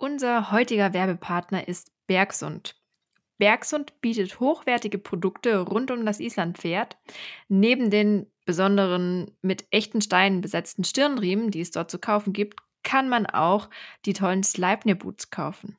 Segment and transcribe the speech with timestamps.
[0.00, 2.74] Unser heutiger Werbepartner ist Bergsund.
[3.36, 6.96] Bergsund bietet hochwertige Produkte rund um das Islandpferd.
[7.50, 13.10] Neben den besonderen mit echten Steinen besetzten Stirnriemen, die es dort zu kaufen gibt, kann
[13.10, 13.68] man auch
[14.06, 15.76] die tollen Sleipnir Boots kaufen.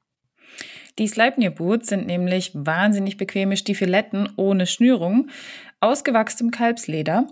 [1.00, 5.32] Die Sleipnir Boots sind nämlich wahnsinnig bequeme Stiefeletten ohne Schnürung
[5.80, 7.26] aus gewachsenem Kalbsleder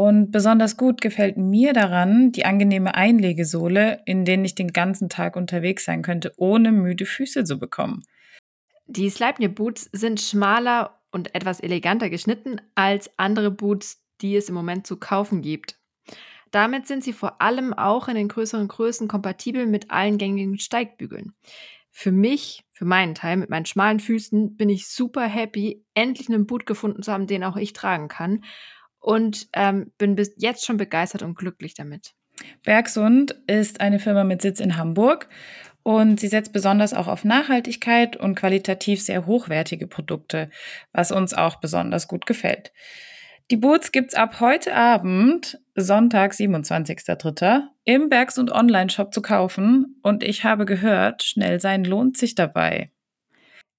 [0.00, 5.34] und besonders gut gefällt mir daran die angenehme Einlegesohle, in denen ich den ganzen Tag
[5.34, 8.04] unterwegs sein könnte, ohne müde Füße zu bekommen.
[8.86, 14.54] Die Sleipnir Boots sind schmaler und etwas eleganter geschnitten als andere Boots, die es im
[14.54, 15.80] Moment zu kaufen gibt.
[16.52, 21.34] Damit sind sie vor allem auch in den größeren Größen kompatibel mit allen gängigen Steigbügeln.
[21.90, 26.46] Für mich, für meinen Teil, mit meinen schmalen Füßen, bin ich super happy, endlich einen
[26.46, 28.44] Boot gefunden zu haben, den auch ich tragen kann
[29.00, 32.14] und ähm, bin bis jetzt schon begeistert und glücklich damit.
[32.64, 35.28] Bergsund ist eine Firma mit Sitz in Hamburg
[35.82, 40.50] und sie setzt besonders auch auf Nachhaltigkeit und qualitativ sehr hochwertige Produkte,
[40.92, 42.72] was uns auch besonders gut gefällt.
[43.50, 50.44] Die Boots gibt's ab heute Abend, Sonntag, 27.03., im Bergsund Online-Shop zu kaufen und ich
[50.44, 52.90] habe gehört, schnell sein lohnt sich dabei.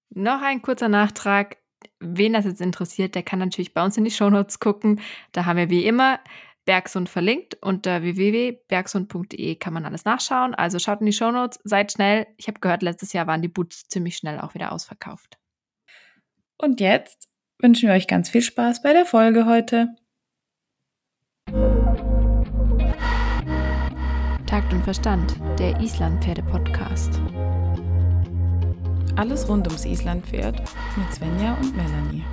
[0.09, 1.57] Noch ein kurzer Nachtrag
[1.99, 5.01] wen das jetzt interessiert, der kann natürlich bei uns in die Shownotes gucken.
[5.31, 6.19] Da haben wir wie immer
[6.65, 7.57] Bergsund verlinkt.
[7.61, 10.53] Unter www.bergsund.de kann man alles nachschauen.
[10.53, 12.27] Also schaut in die Shownotes, seid schnell.
[12.37, 15.37] Ich habe gehört, letztes Jahr waren die Boots ziemlich schnell auch wieder ausverkauft.
[16.57, 19.95] Und jetzt wünschen wir euch ganz viel Spaß bei der Folge heute.
[24.45, 27.21] Takt und Verstand, der Island-Pferde-Podcast.
[29.19, 30.63] Alles rund ums Islandpferd
[30.95, 32.23] mit Svenja und Melanie.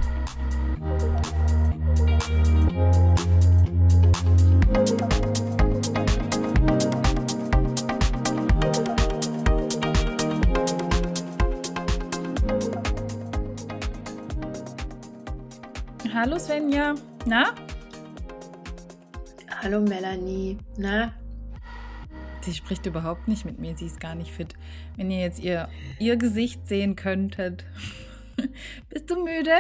[16.14, 16.94] Hallo Svenja,
[17.26, 17.46] na?
[19.60, 21.12] Hallo Melanie, na?
[22.42, 24.54] Sie spricht überhaupt nicht mit mir, sie ist gar nicht fit.
[24.96, 25.68] Wenn ihr jetzt ihr,
[25.98, 27.64] ihr Gesicht sehen könntet.
[28.88, 29.52] Bist du müde?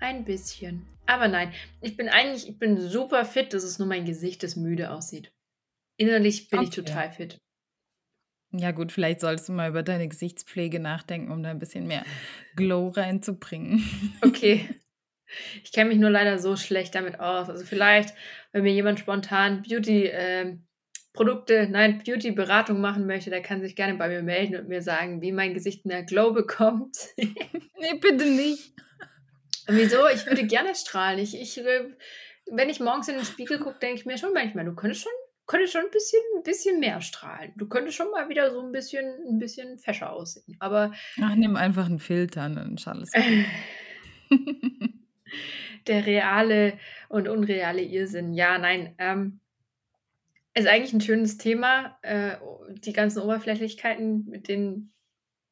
[0.00, 0.86] Ein bisschen.
[1.06, 4.56] Aber nein, ich bin eigentlich, ich bin super fit, das ist nur mein Gesicht, das
[4.56, 5.32] müde aussieht.
[5.96, 6.68] Innerlich bin okay.
[6.68, 7.38] ich total fit.
[8.52, 12.04] Ja gut, vielleicht solltest du mal über deine Gesichtspflege nachdenken, um da ein bisschen mehr
[12.56, 13.82] Glow reinzubringen.
[14.22, 14.68] Okay.
[15.62, 17.50] Ich kenne mich nur leider so schlecht damit aus.
[17.50, 18.14] Also vielleicht,
[18.52, 20.56] wenn mir jemand spontan Beauty äh,
[21.18, 25.20] Produkte, nein, Beauty-Beratung machen möchte, der kann sich gerne bei mir melden und mir sagen,
[25.20, 26.96] wie mein Gesicht mehr Glow bekommt.
[27.16, 28.72] nee, bitte nicht.
[29.66, 30.06] wieso?
[30.14, 31.18] Ich würde gerne strahlen.
[31.18, 31.86] Ich, ich, äh,
[32.52, 35.10] wenn ich morgens in den Spiegel gucke, denke ich mir schon manchmal, du könntest schon,
[35.48, 37.52] könntest schon ein bisschen, ein bisschen mehr strahlen.
[37.56, 40.56] Du könntest schon mal wieder so ein bisschen, ein bisschen fescher aussehen.
[40.60, 40.92] Aber.
[41.20, 43.10] Ach, nimm einfach einen Filter, dann ist alles
[45.88, 48.34] Der reale und unreale Irrsinn.
[48.34, 48.94] Ja, nein.
[48.98, 49.40] Ähm,
[50.58, 52.36] ist eigentlich ein schönes Thema, äh,
[52.70, 54.92] die ganzen Oberflächlichkeiten, mit denen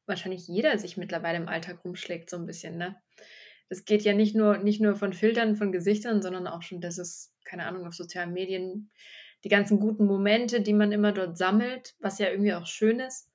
[0.05, 2.95] wahrscheinlich jeder sich mittlerweile im Alltag rumschlägt, so ein bisschen, ne?
[3.69, 6.97] Es geht ja nicht nur, nicht nur von Filtern, von Gesichtern, sondern auch schon, dass
[6.97, 8.91] es, keine Ahnung, auf sozialen Medien,
[9.43, 13.29] die ganzen guten Momente, die man immer dort sammelt, was ja irgendwie auch schön ist,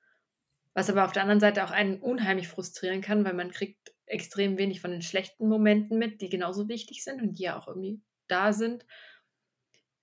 [0.73, 4.57] was aber auf der anderen Seite auch einen unheimlich frustrieren kann, weil man kriegt extrem
[4.57, 8.01] wenig von den schlechten Momenten mit, die genauso wichtig sind und die ja auch irgendwie
[8.27, 8.85] da sind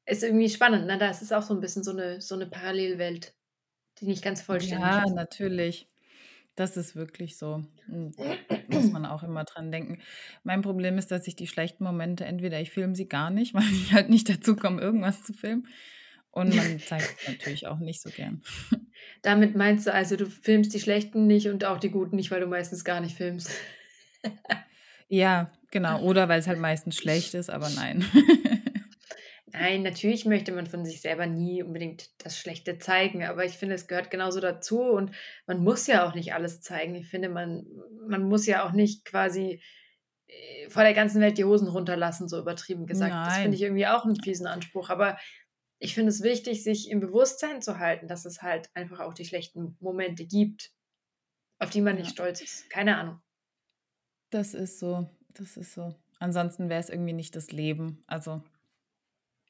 [0.06, 0.98] ist irgendwie spannend, ne?
[0.98, 3.34] Da ist es auch so ein bisschen so eine, so eine Parallelwelt,
[3.98, 5.08] die nicht ganz vollständig ja, ist.
[5.08, 5.90] Ja, natürlich.
[6.56, 7.64] Das ist wirklich so.
[7.86, 8.12] Hm,
[8.68, 10.00] muss man auch immer dran denken.
[10.42, 13.70] Mein Problem ist, dass ich die schlechten Momente entweder ich filme sie gar nicht, weil
[13.72, 15.66] ich halt nicht dazu komme, irgendwas zu filmen.
[16.32, 18.42] Und man zeigt natürlich auch nicht so gern.
[19.22, 22.40] Damit meinst du also, du filmst die schlechten nicht und auch die guten nicht, weil
[22.40, 23.50] du meistens gar nicht filmst.
[25.08, 26.02] ja, genau.
[26.02, 28.04] Oder weil es halt meistens schlecht ist, aber nein.
[29.52, 33.74] Nein, natürlich möchte man von sich selber nie unbedingt das Schlechte zeigen, aber ich finde,
[33.74, 35.12] es gehört genauso dazu und
[35.46, 36.94] man muss ja auch nicht alles zeigen.
[36.94, 37.66] Ich finde, man,
[38.06, 39.62] man muss ja auch nicht quasi
[40.26, 43.12] äh, vor der ganzen Welt die Hosen runterlassen, so übertrieben gesagt.
[43.12, 43.26] Nein.
[43.26, 45.18] Das finde ich irgendwie auch einen fiesen Anspruch, aber
[45.78, 49.24] ich finde es wichtig, sich im Bewusstsein zu halten, dass es halt einfach auch die
[49.24, 50.72] schlechten Momente gibt,
[51.58, 52.02] auf die man ja.
[52.02, 52.70] nicht stolz ist.
[52.70, 53.20] Keine Ahnung.
[54.30, 55.94] Das ist so, das ist so.
[56.20, 58.02] Ansonsten wäre es irgendwie nicht das Leben.
[58.06, 58.44] Also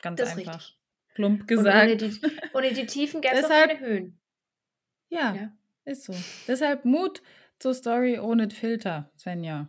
[0.03, 0.57] Ganz das einfach.
[0.57, 0.79] Richtig.
[1.15, 1.83] Plump gesagt.
[1.83, 2.21] ohne die,
[2.55, 4.21] ohne die Tiefen gäbe es keine Höhen.
[5.09, 5.53] Ja, ja,
[5.85, 6.15] ist so.
[6.47, 7.23] Deshalb Mut
[7.59, 9.69] zur Story ohne Filter, Svenja.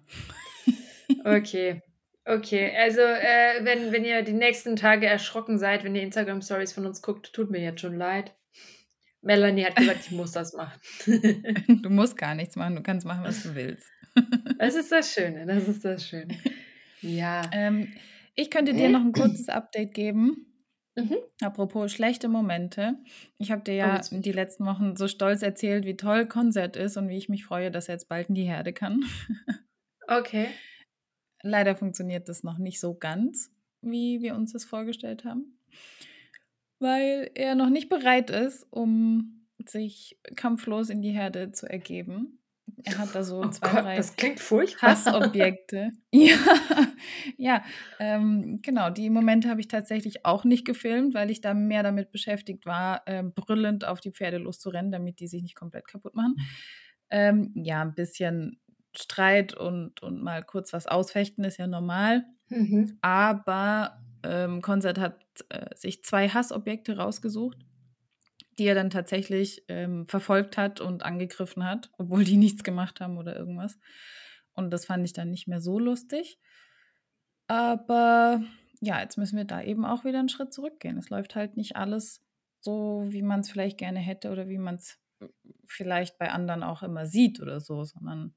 [1.25, 1.81] okay.
[2.23, 6.85] Okay, also äh, wenn, wenn ihr die nächsten Tage erschrocken seid, wenn ihr Instagram-Stories von
[6.85, 8.35] uns guckt, tut mir jetzt schon leid.
[9.21, 10.79] Melanie hat gesagt, ich muss das machen.
[11.81, 13.89] du musst gar nichts machen, du kannst machen, was du willst.
[14.59, 16.37] das ist das Schöne, das ist das Schöne.
[17.01, 17.41] Ja.
[17.51, 17.91] Ähm,
[18.35, 20.47] ich könnte dir noch ein kurzes Update geben.
[20.95, 21.17] Mhm.
[21.41, 22.95] Apropos schlechte Momente.
[23.37, 26.97] Ich habe dir ja oh, die letzten Wochen so stolz erzählt, wie toll Konzert ist
[26.97, 29.03] und wie ich mich freue, dass er jetzt bald in die Herde kann.
[30.07, 30.47] Okay.
[31.41, 33.49] Leider funktioniert das noch nicht so ganz,
[33.81, 35.57] wie wir uns das vorgestellt haben,
[36.79, 42.40] weil er noch nicht bereit ist, um sich kampflos in die Herde zu ergeben.
[42.83, 44.91] Er hat da so oh zwei, Gott, drei das klingt furchtbar.
[44.91, 45.91] Hassobjekte.
[46.11, 46.37] ja,
[47.37, 47.63] ja
[47.99, 48.89] ähm, genau.
[48.89, 53.01] Die Momente habe ich tatsächlich auch nicht gefilmt, weil ich da mehr damit beschäftigt war,
[53.05, 56.35] äh, brüllend auf die Pferde loszurennen, damit die sich nicht komplett kaputt machen.
[57.09, 58.59] Ähm, ja, ein bisschen
[58.95, 62.25] Streit und, und mal kurz was ausfechten ist ja normal.
[62.49, 62.97] Mhm.
[63.01, 65.15] Aber ähm, Konzert hat
[65.49, 67.57] äh, sich zwei Hassobjekte rausgesucht
[68.57, 73.17] die er dann tatsächlich ähm, verfolgt hat und angegriffen hat, obwohl die nichts gemacht haben
[73.17, 73.77] oder irgendwas.
[74.53, 76.39] Und das fand ich dann nicht mehr so lustig.
[77.47, 78.41] Aber
[78.81, 80.97] ja, jetzt müssen wir da eben auch wieder einen Schritt zurückgehen.
[80.97, 82.21] Es läuft halt nicht alles
[82.59, 84.99] so, wie man es vielleicht gerne hätte oder wie man es
[85.65, 88.33] vielleicht bei anderen auch immer sieht oder so, sondern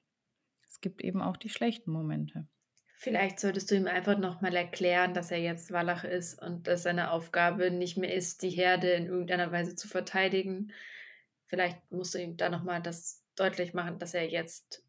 [0.69, 2.49] es gibt eben auch die schlechten Momente.
[3.05, 7.11] Vielleicht solltest du ihm einfach nochmal erklären, dass er jetzt Wallach ist und dass seine
[7.11, 10.73] Aufgabe nicht mehr ist, die Herde in irgendeiner Weise zu verteidigen.
[11.45, 14.83] Vielleicht musst du ihm da nochmal das deutlich machen, dass er jetzt,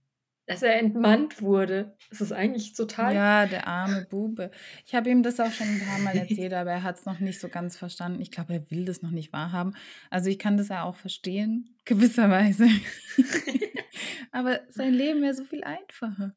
[0.45, 1.97] dass er entmannt wurde.
[2.09, 3.13] Das ist eigentlich total.
[3.13, 4.49] Ja, der arme Bube.
[4.85, 7.19] Ich habe ihm das auch schon ein paar Mal erzählt, aber er hat es noch
[7.19, 8.21] nicht so ganz verstanden.
[8.21, 9.75] Ich glaube, er will das noch nicht wahrhaben.
[10.09, 12.69] Also ich kann das ja auch verstehen, gewisserweise.
[14.31, 16.33] aber sein Leben wäre so viel einfacher.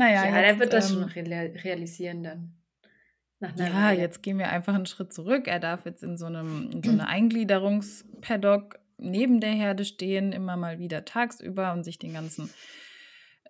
[0.00, 2.54] Naja, ja, jetzt, er wird das ähm, schon realisieren dann.
[3.40, 4.00] ja, Weile.
[4.00, 5.46] jetzt gehen wir einfach einen Schritt zurück.
[5.46, 10.56] Er darf jetzt in so einem in so einer Eingliederungspaddock neben der Herde stehen, immer
[10.56, 12.48] mal wieder tagsüber und sich den ganzen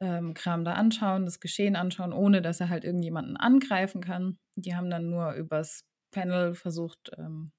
[0.01, 4.41] ähm, Kram da anschauen, das Geschehen anschauen, ohne dass er halt irgendjemanden angreifen kann.
[4.57, 7.53] Die haben dann nur übers Panel versucht, ähm,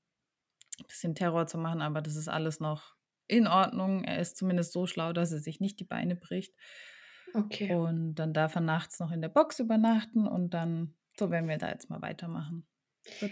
[0.81, 2.95] ein bisschen Terror zu machen, aber das ist alles noch
[3.27, 4.03] in Ordnung.
[4.03, 6.53] Er ist zumindest so schlau, dass er sich nicht die Beine bricht.
[7.33, 7.73] Okay.
[7.73, 11.57] Und dann darf er nachts noch in der Box übernachten und dann, so werden wir
[11.57, 12.67] da jetzt mal weitermachen.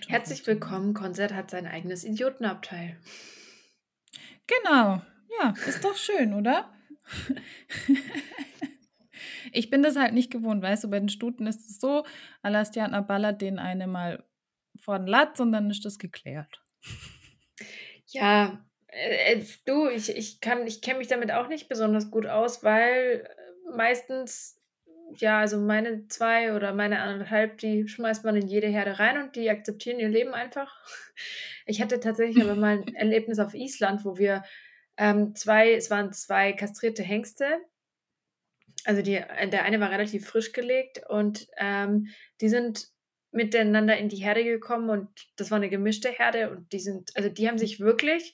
[0.07, 2.98] Herzlich willkommen, Konzert hat sein eigenes Idiotenabteil.
[4.48, 5.01] Genau,
[5.40, 6.74] ja, ist doch schön, oder?
[9.51, 12.04] ich bin das halt nicht gewohnt, weißt du, bei den Stuten ist es so,
[12.42, 14.24] Alastiana ballert den eine mal
[14.80, 16.62] vor den Latz und dann ist das geklärt.
[18.07, 22.25] Ja, äh, äh du, ich, ich kann, ich kenne mich damit auch nicht besonders gut
[22.25, 23.28] aus, weil
[23.75, 24.60] meistens,
[25.16, 29.36] ja, also meine zwei oder meine anderthalb, die schmeißt man in jede Herde rein und
[29.36, 30.75] die akzeptieren ihr Leben einfach.
[31.66, 34.44] Ich hatte tatsächlich aber mal ein Erlebnis auf Island, wo wir
[34.98, 37.45] ähm, zwei, es waren zwei kastrierte Hengste.
[38.86, 39.13] Also die,
[39.51, 42.07] der eine war relativ frisch gelegt und ähm,
[42.42, 42.89] die sind
[43.31, 47.30] miteinander in die Herde gekommen und das war eine gemischte Herde und die sind, also
[47.30, 48.33] die haben sich wirklich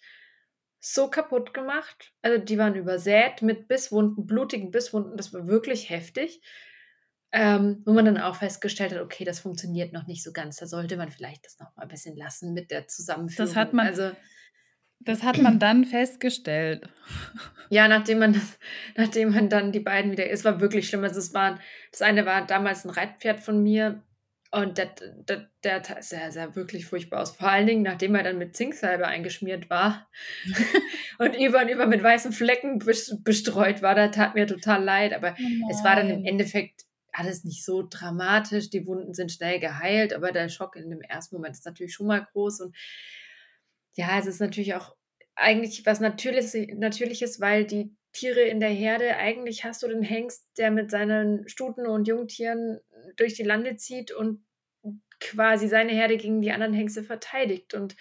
[0.88, 2.14] so kaputt gemacht.
[2.22, 5.18] Also die waren übersät mit Bisswunden, blutigen Bisswunden.
[5.18, 6.42] Das war wirklich heftig.
[7.32, 10.58] Ähm, wo man dann auch festgestellt hat, okay, das funktioniert noch nicht so ganz.
[10.58, 13.48] Da sollte man vielleicht das noch mal ein bisschen lassen mit der Zusammenführung.
[13.48, 14.12] Das hat man, also,
[15.00, 16.88] das hat man dann festgestellt.
[17.72, 18.60] Ja, nachdem man das,
[18.96, 21.04] nachdem man dann die beiden wieder, es war wirklich schlimm.
[21.04, 21.60] Also es waren,
[21.92, 24.04] das eine war damals ein Reitpferd von mir,
[24.52, 24.92] und der,
[25.28, 27.36] der, der sah, sah wirklich furchtbar aus.
[27.36, 30.10] Vor allen Dingen, nachdem er dann mit Zinksalbe eingeschmiert war
[31.20, 35.14] und über und über mit weißen Flecken bestreut war, da tat mir total leid.
[35.14, 38.70] Aber oh es war dann im Endeffekt alles nicht so dramatisch.
[38.70, 42.08] Die Wunden sind schnell geheilt, aber der Schock in dem ersten Moment ist natürlich schon
[42.08, 42.62] mal groß.
[42.62, 42.76] Und
[43.96, 44.96] ja, es ist natürlich auch
[45.36, 50.48] eigentlich was Natürliches, Natürliches weil die Tiere in der Herde, eigentlich hast du den Hengst,
[50.58, 52.80] der mit seinen Stuten und Jungtieren
[53.18, 54.46] durch die Lande zieht und
[55.20, 57.74] quasi seine Herde gegen die anderen Hengste verteidigt.
[57.74, 57.96] Und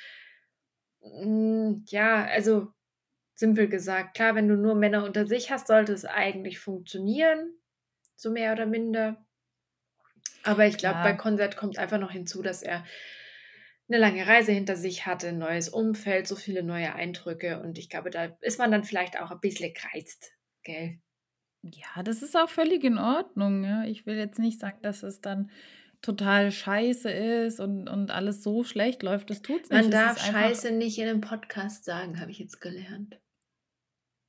[1.01, 2.73] mm, ja, also
[3.35, 7.53] simpel gesagt, klar, wenn du nur Männer unter sich hast, sollte es eigentlich funktionieren,
[8.15, 9.27] so mehr oder minder.
[10.45, 12.85] Aber ich glaube, bei Konzert kommt einfach noch hinzu, dass er
[13.89, 17.61] eine lange Reise hinter sich hatte, ein neues Umfeld, so viele neue Eindrücke.
[17.61, 21.01] Und ich glaube, da ist man dann vielleicht auch ein bisschen gereizt, gell?
[21.63, 23.65] Ja, das ist auch völlig in Ordnung.
[23.65, 23.85] Ja.
[23.85, 25.51] Ich will jetzt nicht sagen, dass es dann
[26.03, 29.31] total scheiße ist und, und alles so schlecht läuft.
[29.31, 29.83] Das tut es nicht.
[29.83, 33.19] Man darf scheiße nicht in einem Podcast sagen, habe ich jetzt gelernt.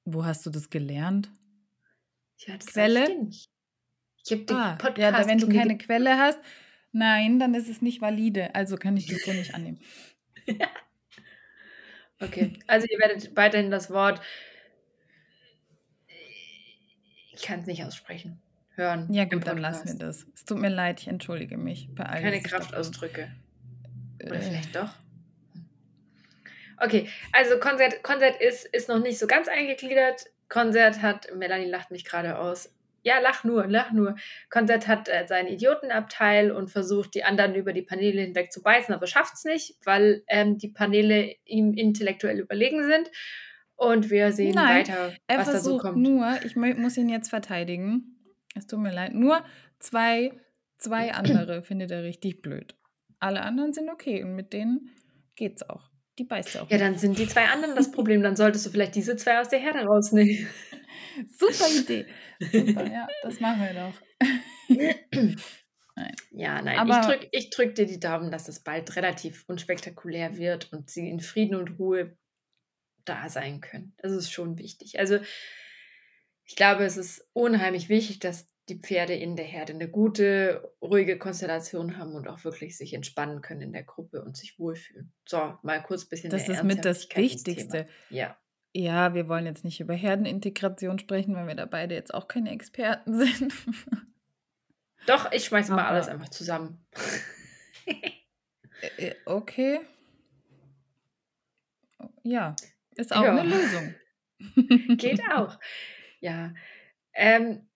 [0.06, 1.30] Wo hast du das gelernt?
[2.38, 3.28] Ja, das Quelle?
[3.30, 3.50] Ich,
[4.24, 5.00] ich habe den ah, Podcast.
[5.00, 6.40] Ja, wenn du keine Quelle hast,
[6.96, 8.56] nein, dann ist es nicht valide.
[8.56, 9.80] Also kann ich das so nicht annehmen.
[12.22, 14.22] Okay, also ihr werdet weiterhin das Wort,
[17.34, 18.42] ich kann es nicht aussprechen,
[18.76, 19.12] hören.
[19.12, 20.26] Ja gut, dann lassen wir das.
[20.34, 22.24] Es tut mir leid, ich entschuldige mich bei allen.
[22.24, 23.30] Keine Kraftausdrücke.
[24.24, 24.42] Oder äh.
[24.42, 24.94] vielleicht doch.
[26.78, 30.26] Okay, also Konzert, Konzert ist, ist noch nicht so ganz eingegliedert.
[30.48, 32.74] Konzert hat, Melanie lacht mich gerade aus.
[33.06, 34.16] Ja, lach nur, lach nur.
[34.50, 38.96] Konzert hat äh, seinen Idiotenabteil und versucht, die anderen über die Paneele hinweg zu beißen,
[38.96, 43.12] aber schafft es nicht, weil ähm, die Paneele ihm intellektuell überlegen sind.
[43.76, 45.98] Und wir sehen Nein, weiter, er was da so kommt.
[45.98, 48.18] Nur, ich muss ihn jetzt verteidigen.
[48.56, 49.14] Es tut mir leid.
[49.14, 49.44] Nur
[49.78, 50.32] zwei,
[50.80, 52.76] zwei andere findet er richtig blöd.
[53.20, 54.90] Alle anderen sind okay und mit denen
[55.36, 55.92] geht's auch.
[56.18, 56.70] Die beißt ja auch.
[56.70, 58.24] Ja, dann sind die zwei anderen das Problem.
[58.24, 60.48] Dann solltest du vielleicht diese zwei aus der Herde rausnehmen.
[61.28, 62.06] Super Idee.
[62.40, 65.36] Super, ja, das machen wir doch.
[65.96, 66.16] nein.
[66.32, 66.80] Ja, nein.
[66.80, 70.90] Aber ich drücke ich drück dir die Daumen, dass es bald relativ unspektakulär wird und
[70.90, 72.18] sie in Frieden und Ruhe
[73.04, 73.94] da sein können.
[73.98, 75.00] Das ist schon wichtig.
[75.00, 75.20] Also,
[76.46, 81.18] ich glaube, es ist unheimlich wichtig, dass die Pferde in der Herde eine gute, ruhige
[81.20, 85.14] Konstellation haben und auch wirklich sich entspannen können in der Gruppe und sich wohlfühlen.
[85.26, 86.30] So, mal kurz ein bisschen.
[86.32, 87.88] Das ist mit das Wichtigste.
[88.10, 88.38] Ja.
[88.74, 92.52] Ja, wir wollen jetzt nicht über Herdenintegration sprechen, weil wir da beide jetzt auch keine
[92.52, 93.54] Experten sind.
[95.08, 96.86] Doch, ich schmeiße mal alles einfach zusammen.
[99.26, 99.80] Okay.
[102.24, 102.56] Ja,
[102.96, 103.38] ist auch ja.
[103.38, 103.96] eine Lösung.
[104.98, 105.60] Geht auch.
[106.20, 106.54] Ja.
[107.14, 107.70] Ähm,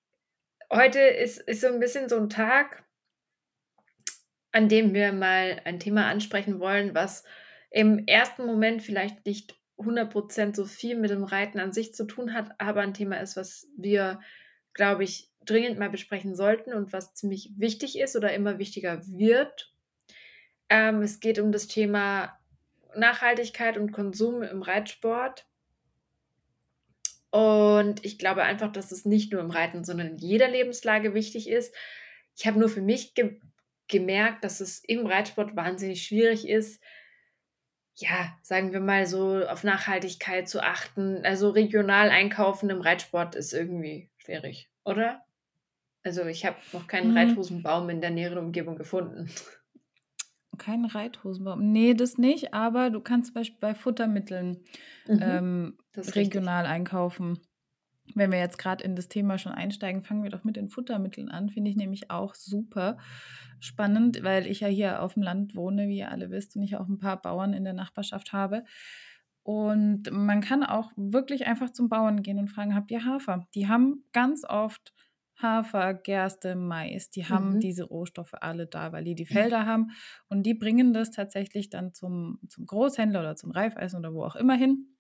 [0.71, 2.83] heute ist, ist so ein bisschen so ein Tag,
[4.51, 7.23] an dem wir mal ein Thema ansprechen wollen, was
[7.71, 12.33] im ersten Moment vielleicht nicht 100% so viel mit dem Reiten an sich zu tun
[12.33, 14.19] hat, aber ein Thema ist, was wir,
[14.73, 19.73] glaube ich, dringend mal besprechen sollten und was ziemlich wichtig ist oder immer wichtiger wird.
[20.67, 22.38] Ähm, es geht um das Thema
[22.95, 25.45] Nachhaltigkeit und Konsum im Reitsport.
[27.31, 31.50] Und ich glaube einfach, dass es nicht nur im Reiten, sondern in jeder Lebenslage wichtig
[31.50, 31.75] ist.
[32.36, 33.39] Ich habe nur für mich ge
[33.88, 36.79] gemerkt, dass es im Reitsport wahnsinnig schwierig ist,
[38.00, 41.25] ja, sagen wir mal so, auf Nachhaltigkeit zu achten.
[41.25, 45.25] Also regional einkaufen im Reitsport ist irgendwie schwierig, oder?
[46.03, 47.17] Also ich habe noch keinen mhm.
[47.17, 49.29] Reithosenbaum in der näheren Umgebung gefunden.
[50.59, 51.71] Kein Reithosenbaum.
[51.71, 54.59] Nee, das nicht, aber du kannst zum Beispiel bei Futtermitteln
[55.07, 56.75] mhm, ähm, regional richtig.
[56.75, 57.39] einkaufen.
[58.15, 61.29] Wenn wir jetzt gerade in das Thema schon einsteigen, fangen wir doch mit den Futtermitteln
[61.29, 61.49] an.
[61.49, 62.97] Finde ich nämlich auch super
[63.59, 66.75] spannend, weil ich ja hier auf dem Land wohne, wie ihr alle wisst, und ich
[66.75, 68.63] auch ein paar Bauern in der Nachbarschaft habe.
[69.43, 73.47] Und man kann auch wirklich einfach zum Bauern gehen und fragen, habt ihr Hafer?
[73.55, 74.93] Die haben ganz oft
[75.41, 77.60] Hafer, Gerste, Mais, die haben mhm.
[77.60, 79.91] diese Rohstoffe alle da, weil die die Felder haben
[80.27, 84.36] und die bringen das tatsächlich dann zum, zum Großhändler oder zum Reifeisen oder wo auch
[84.36, 84.98] immer hin.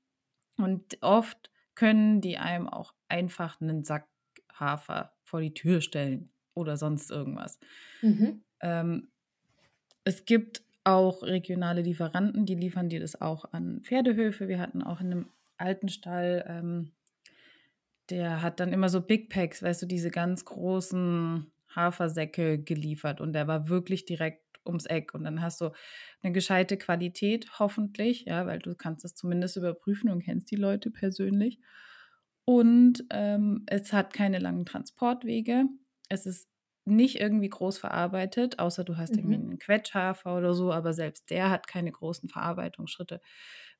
[0.57, 4.07] Und oft können die einem auch einfach einen Sack
[4.53, 7.59] Hafer vor die Tür stellen oder sonst irgendwas.
[8.01, 8.43] Mhm.
[8.61, 9.09] Ähm,
[10.03, 14.47] es gibt auch regionale Lieferanten, die liefern dir das auch an Pferdehöfe.
[14.47, 16.91] Wir hatten auch in einem alten Stall ähm,
[18.09, 23.33] der hat dann immer so Big Packs, weißt du, diese ganz großen Hafersäcke geliefert und
[23.33, 25.71] der war wirklich direkt ums Eck und dann hast du
[26.21, 30.91] eine gescheite Qualität, hoffentlich, ja, weil du kannst das zumindest überprüfen und kennst die Leute
[30.91, 31.59] persönlich.
[32.45, 35.65] Und ähm, es hat keine langen Transportwege.
[36.09, 36.47] Es ist
[36.85, 39.19] nicht irgendwie groß verarbeitet, außer du hast mhm.
[39.19, 43.21] irgendwie einen Quetschhafer oder so, aber selbst der hat keine großen Verarbeitungsschritte,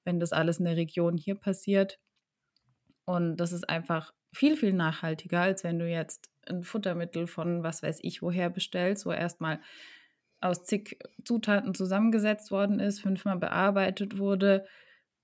[0.03, 1.99] wenn das alles in der Region hier passiert.
[3.05, 7.83] Und das ist einfach viel, viel nachhaltiger, als wenn du jetzt ein Futtermittel von was
[7.83, 9.59] weiß ich woher bestellst, wo erstmal
[10.41, 14.65] aus zig Zutaten zusammengesetzt worden ist, fünfmal bearbeitet wurde,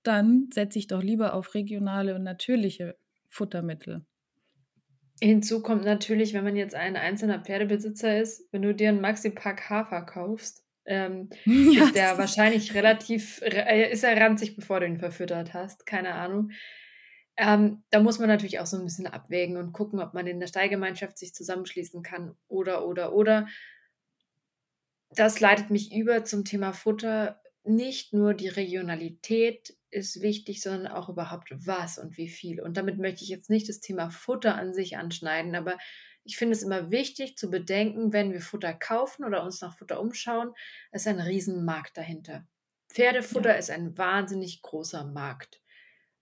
[0.02, 2.96] dann setze ich doch lieber auf regionale und natürliche
[3.28, 4.04] Futtermittel.
[5.20, 9.70] Hinzu kommt natürlich, wenn man jetzt ein einzelner Pferdebesitzer ist, wenn du dir einen Maxi-Pack
[9.70, 14.98] Hafer kaufst, ähm, ja, ist der wahrscheinlich relativ, äh, ist er ranzig, bevor du ihn
[14.98, 16.50] verfüttert hast, keine Ahnung.
[17.36, 20.40] Ähm, da muss man natürlich auch so ein bisschen abwägen und gucken, ob man in
[20.40, 23.46] der Steigemeinschaft sich zusammenschließen kann oder, oder, oder.
[25.10, 27.40] Das leitet mich über zum Thema Futter.
[27.64, 32.60] Nicht nur die Regionalität ist wichtig, sondern auch überhaupt was und wie viel.
[32.60, 35.76] Und damit möchte ich jetzt nicht das Thema Futter an sich anschneiden, aber
[36.24, 40.00] ich finde es immer wichtig zu bedenken, wenn wir Futter kaufen oder uns nach Futter
[40.00, 40.52] umschauen,
[40.90, 42.46] ist ein Riesenmarkt dahinter.
[42.88, 43.56] Pferdefutter ja.
[43.56, 45.60] ist ein wahnsinnig großer Markt.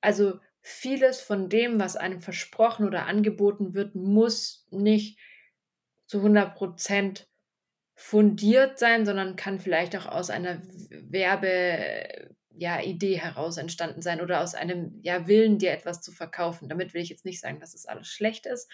[0.00, 5.20] Also vieles von dem, was einem versprochen oder angeboten wird, muss nicht
[6.06, 7.28] zu 100 Prozent
[7.94, 14.54] fundiert sein, sondern kann vielleicht auch aus einer Werbe, ja, heraus entstanden sein oder aus
[14.54, 16.70] einem ja, Willen, dir etwas zu verkaufen.
[16.70, 18.70] Damit will ich jetzt nicht sagen, dass es alles schlecht ist.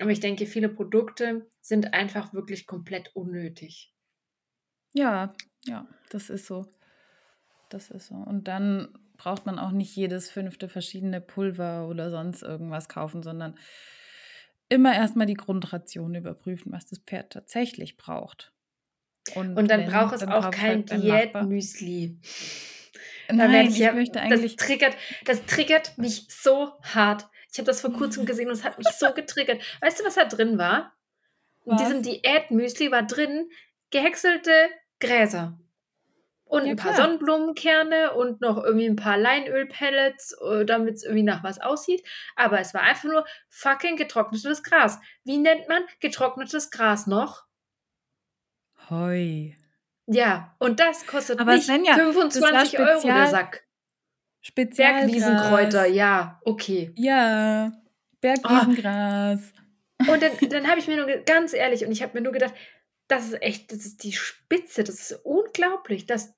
[0.00, 3.92] Aber ich denke, viele Produkte sind einfach wirklich komplett unnötig.
[4.94, 5.34] Ja,
[5.66, 6.70] ja, das ist so.
[7.68, 8.14] Das ist so.
[8.14, 13.56] Und dann braucht man auch nicht jedes fünfte verschiedene Pulver oder sonst irgendwas kaufen, sondern
[14.68, 18.52] immer erstmal die Grundration überprüfen, was das Pferd tatsächlich braucht.
[19.34, 22.18] Und, Und dann braucht es dann auch kein halt Diätmüsli.
[23.28, 24.56] Nein, ich, ich möchte eigentlich.
[24.56, 27.26] Das triggert, das triggert mich so hart.
[27.50, 29.60] Ich habe das vor kurzem gesehen und es hat mich so getriggert.
[29.80, 30.92] Weißt du, was da drin war?
[31.64, 33.50] In diesem Diätmüsli war drin
[33.90, 34.52] gehäckselte
[35.00, 35.58] Gräser.
[36.46, 37.06] Und ja, ein paar klar.
[37.06, 42.06] Sonnenblumenkerne und noch irgendwie ein paar Leinölpellets, äh, damit es irgendwie nach was aussieht.
[42.36, 45.00] Aber es war einfach nur fucking getrocknetes Gras.
[45.24, 47.44] Wie nennt man getrocknetes Gras noch?
[48.88, 49.50] Heu.
[50.06, 53.66] Ja, und das kostet Aber nicht Svenja, 25 Euro der Sack.
[54.40, 56.92] Spezial Bergwiesenkräuter, ja, okay.
[56.94, 57.72] Ja,
[58.20, 59.52] Bergwiesengras.
[60.06, 60.12] Oh.
[60.12, 62.54] Und dann, dann habe ich mir nur, ganz ehrlich, und ich habe mir nur gedacht,
[63.08, 66.35] das ist echt, das ist die Spitze, das ist unglaublich, dass,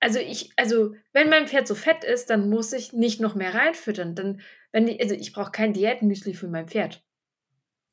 [0.00, 3.54] also ich, also wenn mein Pferd so fett ist, dann muss ich nicht noch mehr
[3.54, 4.40] reinfüttern, dann,
[4.72, 7.02] wenn die, also ich brauche kein Diätmüsli für mein Pferd.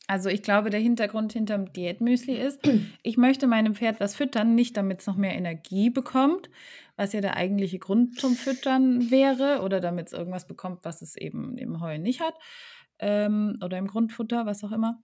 [0.07, 2.59] Also ich glaube, der Hintergrund hinterm Diätmüsli ist,
[3.01, 6.49] ich möchte meinem Pferd was füttern, nicht damit es noch mehr Energie bekommt,
[6.95, 11.15] was ja der eigentliche Grund zum Füttern wäre, oder damit es irgendwas bekommt, was es
[11.15, 12.35] eben im Heu nicht hat,
[12.99, 15.01] ähm, oder im Grundfutter, was auch immer.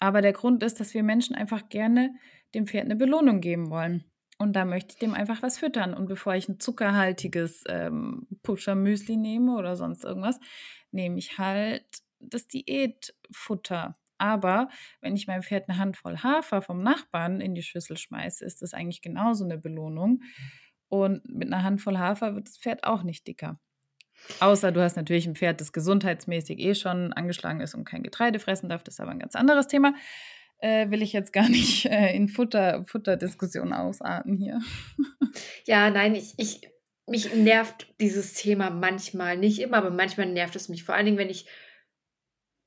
[0.00, 2.14] Aber der Grund ist, dass wir Menschen einfach gerne
[2.54, 4.04] dem Pferd eine Belohnung geben wollen.
[4.38, 5.94] Und da möchte ich dem einfach was füttern.
[5.94, 10.38] Und bevor ich ein zuckerhaltiges ähm, Pusher-Müsli nehme oder sonst irgendwas,
[10.92, 11.84] nehme ich halt
[12.20, 13.94] das Diätfutter.
[14.18, 14.68] Aber
[15.00, 18.74] wenn ich meinem Pferd eine Handvoll Hafer vom Nachbarn in die Schüssel schmeiße, ist das
[18.74, 20.22] eigentlich genauso eine Belohnung.
[20.88, 23.60] Und mit einer Handvoll Hafer wird das Pferd auch nicht dicker.
[24.40, 28.38] Außer du hast natürlich ein Pferd, das gesundheitsmäßig eh schon angeschlagen ist und kein Getreide
[28.40, 28.82] fressen darf.
[28.82, 29.94] Das ist aber ein ganz anderes Thema.
[30.58, 34.60] Äh, will ich jetzt gar nicht äh, in Futter, Futterdiskussionen ausarten hier.
[35.66, 36.68] Ja, nein, ich, ich,
[37.06, 40.84] mich nervt dieses Thema manchmal, nicht immer, aber manchmal nervt es mich.
[40.84, 41.46] Vor allen Dingen, wenn ich,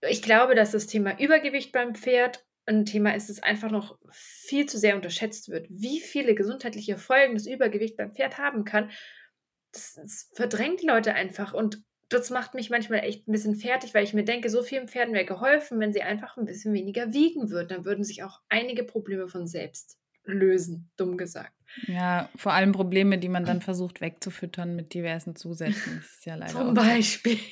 [0.07, 4.67] ich glaube, dass das Thema Übergewicht beim Pferd ein Thema ist, das einfach noch viel
[4.67, 5.67] zu sehr unterschätzt wird.
[5.69, 8.89] Wie viele gesundheitliche Folgen das Übergewicht beim Pferd haben kann
[9.71, 14.03] das, das verdrängt Leute einfach und das macht mich manchmal echt ein bisschen fertig, weil
[14.03, 17.49] ich mir denke, so vielen Pferden wäre geholfen, wenn sie einfach ein bisschen weniger wiegen
[17.49, 17.69] würden.
[17.69, 21.53] Dann würden sich auch einige Probleme von selbst lösen, dumm gesagt.
[21.87, 25.97] Ja, vor allem Probleme, die man dann versucht wegzufüttern mit diversen Zusätzen.
[25.97, 26.51] Das ist ja leider.
[26.51, 27.37] Zum Beispiel.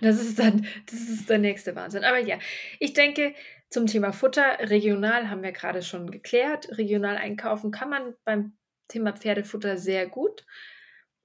[0.00, 2.02] Das ist dann, das ist der nächste Wahnsinn.
[2.02, 2.38] Aber ja,
[2.78, 3.34] ich denke,
[3.68, 6.78] zum Thema Futter, regional haben wir gerade schon geklärt.
[6.78, 10.46] Regional einkaufen kann man beim Thema Pferdefutter sehr gut.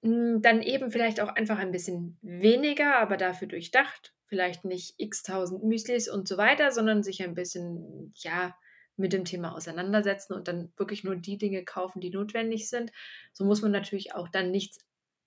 [0.04, 4.14] Hm, dann eben vielleicht auch einfach ein bisschen weniger, aber dafür durchdacht.
[4.28, 8.56] Vielleicht nicht x tausend Müslis und so weiter, sondern sich ein bisschen, ja,
[8.96, 12.92] mit dem Thema auseinandersetzen und dann wirklich nur die Dinge kaufen, die notwendig sind.
[13.32, 14.80] So muss man natürlich auch dann nichts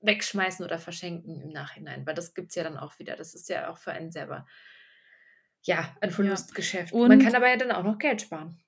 [0.03, 3.17] wegschmeißen oder verschenken im Nachhinein, weil das gibt es ja dann auch wieder.
[3.17, 4.47] Das ist ja auch für einen selber,
[5.63, 6.95] ja, ein Verlustgeschäft.
[6.95, 7.09] Ja.
[7.09, 8.61] man kann aber ja dann auch noch Geld sparen.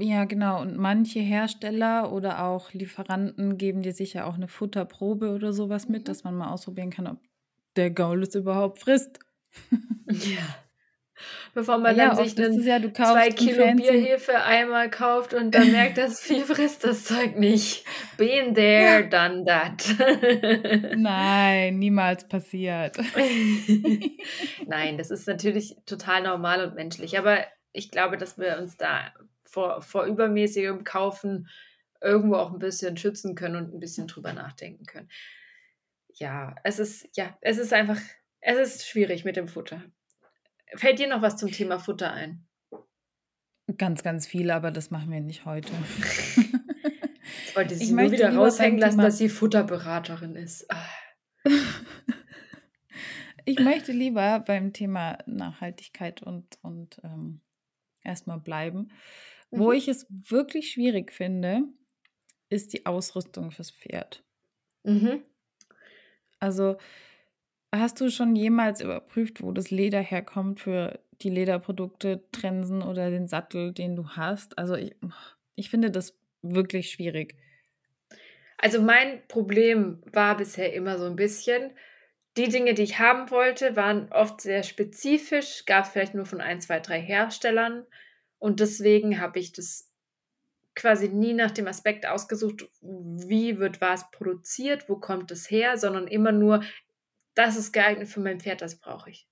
[0.00, 0.62] Ja, genau.
[0.62, 6.02] Und manche Hersteller oder auch Lieferanten geben dir sicher auch eine Futterprobe oder sowas mit,
[6.02, 6.04] mhm.
[6.06, 7.18] dass man mal ausprobieren kann, ob
[7.76, 9.18] der Gaul es überhaupt frisst.
[10.12, 10.42] Ja.
[11.54, 15.98] Bevor man ja, dann sich einen ja, zwei Kilo Bierhefe einmal kauft und dann merkt,
[15.98, 17.84] das Vieh frisst das Zeug nicht.
[18.16, 19.02] Been there, ja.
[19.02, 19.84] done that.
[20.96, 22.96] Nein, niemals passiert.
[24.66, 27.18] Nein, das ist natürlich total normal und menschlich.
[27.18, 27.38] Aber
[27.72, 29.12] ich glaube, dass wir uns da
[29.50, 31.48] vor, vor übermäßigem Kaufen
[32.00, 35.10] irgendwo auch ein bisschen schützen können und ein bisschen drüber nachdenken können.
[36.14, 38.00] Ja, es ist, ja, es ist einfach,
[38.40, 39.82] es ist schwierig mit dem Futter.
[40.76, 42.46] Fällt dir noch was zum Thema Futter ein?
[43.76, 45.72] Ganz, ganz viel, aber das machen wir nicht heute.
[47.46, 50.66] ich wollte sie ich nur wieder raushängen lassen, dass sie Futterberaterin ist.
[50.70, 50.88] Ah.
[53.44, 57.40] ich möchte lieber beim Thema Nachhaltigkeit und, und ähm,
[58.02, 58.90] erstmal bleiben.
[59.50, 59.76] Wo mhm.
[59.76, 61.62] ich es wirklich schwierig finde,
[62.48, 64.24] ist die Ausrüstung fürs Pferd.
[64.84, 65.22] Mhm.
[66.38, 66.76] Also
[67.72, 73.26] hast du schon jemals überprüft, wo das Leder herkommt für die Lederprodukte, Trensen oder den
[73.26, 74.58] Sattel, den du hast?
[74.58, 74.94] Also ich,
[75.54, 77.36] ich finde das wirklich schwierig.
[78.56, 81.72] Also mein Problem war bisher immer so ein bisschen,
[82.36, 86.40] die Dinge, die ich haben wollte, waren oft sehr spezifisch, gab es vielleicht nur von
[86.40, 87.86] ein, zwei, drei Herstellern.
[88.40, 89.92] Und deswegen habe ich das
[90.74, 96.08] quasi nie nach dem Aspekt ausgesucht, wie wird was produziert, wo kommt es her, sondern
[96.08, 96.62] immer nur,
[97.34, 99.28] das ist geeignet für mein Pferd, das brauche ich.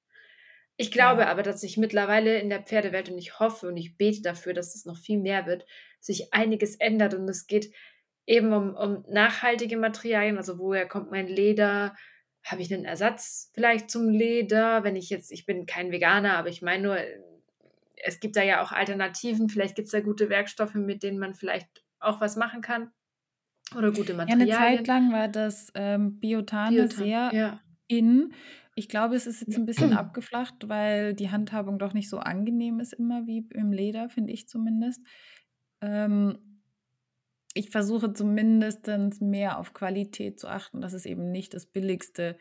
[0.76, 1.28] Ich glaube Ja.
[1.28, 4.74] aber, dass sich mittlerweile in der Pferdewelt und ich hoffe und ich bete dafür, dass
[4.76, 5.66] es noch viel mehr wird,
[6.00, 7.72] sich einiges ändert und es geht
[8.26, 11.96] eben um, um nachhaltige Materialien, also woher kommt mein Leder?
[12.44, 14.84] Habe ich einen Ersatz vielleicht zum Leder?
[14.84, 16.98] Wenn ich jetzt, ich bin kein Veganer, aber ich meine nur,
[18.04, 19.48] es gibt da ja auch Alternativen.
[19.48, 22.90] Vielleicht gibt es da gute Werkstoffe, mit denen man vielleicht auch was machen kann.
[23.76, 24.78] Oder gute Ja, eine Materialien.
[24.78, 27.60] Zeit lang war das ähm, Biotane Biotan, sehr ja.
[27.86, 28.32] in.
[28.74, 32.80] Ich glaube, es ist jetzt ein bisschen abgeflacht, weil die Handhabung doch nicht so angenehm
[32.80, 35.00] ist immer wie im Leder, finde ich zumindest.
[35.80, 36.38] Ähm,
[37.54, 38.88] ich versuche zumindest
[39.20, 42.38] mehr auf Qualität zu achten, dass es eben nicht das billigste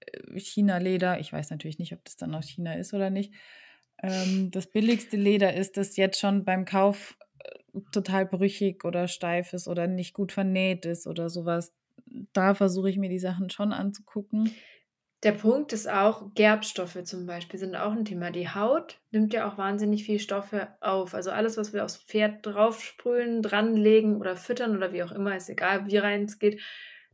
[0.00, 3.32] äh, China-Leder, ich weiß natürlich nicht, ob das dann aus China ist oder nicht,
[4.02, 9.52] ähm, das billigste Leder ist, das jetzt schon beim Kauf äh, total brüchig oder steif
[9.52, 11.72] ist oder nicht gut vernäht ist oder sowas.
[12.32, 14.52] Da versuche ich mir die Sachen schon anzugucken.
[15.22, 18.32] Der Punkt ist auch, Gerbstoffe zum Beispiel sind auch ein Thema.
[18.32, 21.14] Die Haut nimmt ja auch wahnsinnig viel Stoffe auf.
[21.14, 25.48] Also alles, was wir aufs Pferd draufsprühen, dranlegen oder füttern oder wie auch immer, ist
[25.48, 26.60] egal, wie rein es geht.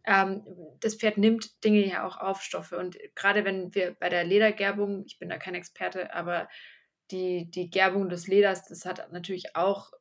[0.07, 0.43] Ähm,
[0.81, 2.79] das Pferd nimmt Dinge ja auch auf, Stoffe.
[2.79, 6.49] Und gerade wenn wir bei der Ledergerbung, ich bin da kein Experte, aber
[7.11, 9.93] die, die Gerbung des Leders, das hat natürlich auch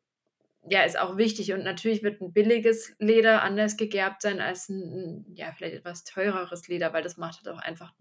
[0.70, 1.54] ja, ist auch wichtig.
[1.54, 6.67] Und natürlich wird ein billiges Leder anders gegerbt sein als ein, ja, vielleicht etwas teureres
[6.67, 7.93] Leder, weil das macht halt auch einfach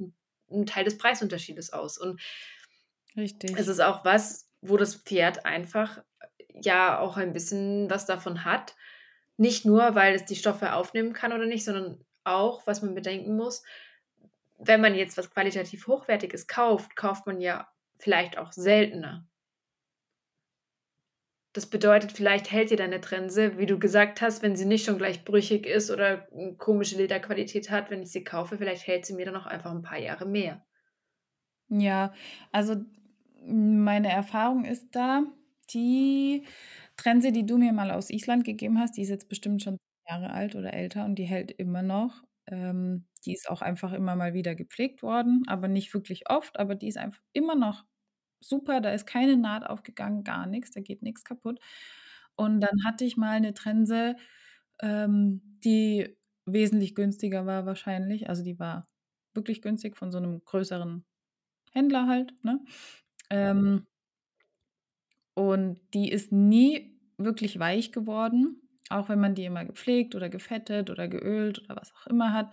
[0.49, 1.99] einen, Teil des Preisunterschiedes aus.
[1.99, 2.21] Und
[3.17, 3.57] Richtig.
[3.57, 6.03] es ist auch was, wo das Pferd einfach
[6.55, 8.77] ja auch ein bisschen was davon hat.
[9.37, 13.37] Nicht nur, weil es die Stoffe aufnehmen kann oder nicht, sondern auch, was man bedenken
[13.37, 13.63] muss,
[14.59, 19.27] wenn man jetzt was qualitativ Hochwertiges kauft, kauft man ja vielleicht auch seltener.
[21.55, 24.97] Das bedeutet, vielleicht hält dir deine Trense, wie du gesagt hast, wenn sie nicht schon
[24.99, 29.15] gleich brüchig ist oder eine komische Lederqualität hat, wenn ich sie kaufe, vielleicht hält sie
[29.15, 30.65] mir dann auch einfach ein paar Jahre mehr.
[31.69, 32.13] Ja,
[32.53, 32.77] also
[33.45, 35.25] meine Erfahrung ist da,
[35.71, 36.45] die
[36.97, 39.77] Trense, die du mir mal aus Island gegeben hast, die ist jetzt bestimmt schon
[40.09, 42.23] Jahre alt oder älter und die hält immer noch.
[42.49, 46.75] Ähm, die ist auch einfach immer mal wieder gepflegt worden, aber nicht wirklich oft, aber
[46.77, 47.85] die ist einfach immer noch
[48.41, 51.61] super, da ist keine Naht aufgegangen, gar nichts, da geht nichts kaputt.
[52.37, 54.17] Und dann hatte ich mal eine Trense,
[54.81, 58.29] ähm, die wesentlich günstiger war wahrscheinlich.
[58.29, 58.87] Also die war
[59.35, 61.05] wirklich günstig von so einem größeren
[61.73, 62.61] Händler halt, ne?
[63.31, 63.87] Ähm,
[65.35, 70.91] und die ist nie wirklich weich geworden, auch wenn man die immer gepflegt oder gefettet
[70.91, 72.53] oder geölt oder was auch immer hat.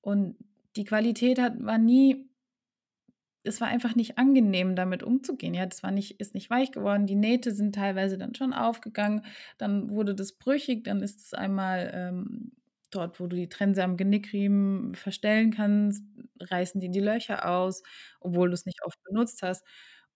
[0.00, 0.36] Und
[0.76, 2.28] die Qualität hat, war nie
[3.44, 5.54] es war einfach nicht angenehm, damit umzugehen.
[5.54, 7.06] Ja, das war nicht, ist nicht weich geworden.
[7.06, 9.22] Die Nähte sind teilweise dann schon aufgegangen.
[9.58, 10.84] Dann wurde das brüchig.
[10.84, 12.52] Dann ist es einmal ähm,
[12.92, 16.04] dort, wo du die Trense am Genickriemen verstellen kannst,
[16.40, 17.82] reißen die die Löcher aus,
[18.20, 19.64] obwohl du es nicht oft benutzt hast.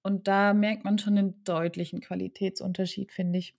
[0.03, 3.55] Und da merkt man schon einen deutlichen Qualitätsunterschied, finde ich.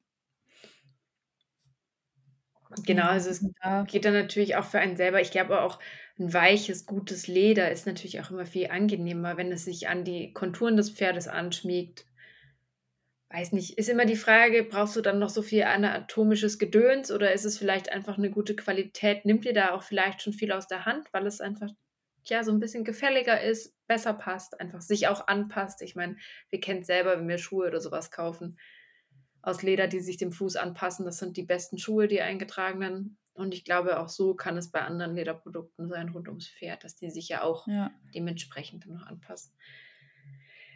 [2.86, 3.44] Genau, also es
[3.88, 5.20] geht dann natürlich auch für einen selber.
[5.22, 5.80] Ich glaube auch,
[6.20, 10.34] ein weiches, gutes Leder ist natürlich auch immer viel angenehmer, wenn es sich an die
[10.34, 12.06] Konturen des Pferdes anschmiegt.
[13.30, 17.34] Weiß nicht, ist immer die Frage, brauchst du dann noch so viel anatomisches Gedöns oder
[17.34, 19.26] ist es vielleicht einfach eine gute Qualität?
[19.26, 21.70] Nimmt dir da auch vielleicht schon viel aus der Hand, weil es einfach
[22.26, 25.82] ja so ein bisschen gefälliger ist, besser passt, einfach sich auch anpasst.
[25.82, 26.16] Ich meine,
[26.50, 28.58] wir kennen es selber, wenn wir Schuhe oder sowas kaufen
[29.42, 31.06] aus Leder, die sich dem Fuß anpassen.
[31.06, 33.18] Das sind die besten Schuhe, die eingetragenen.
[33.34, 36.96] Und ich glaube, auch so kann es bei anderen Lederprodukten sein rund ums Pferd, dass
[36.96, 37.92] die sich ja auch Ja.
[38.14, 39.54] dementsprechend noch anpassen.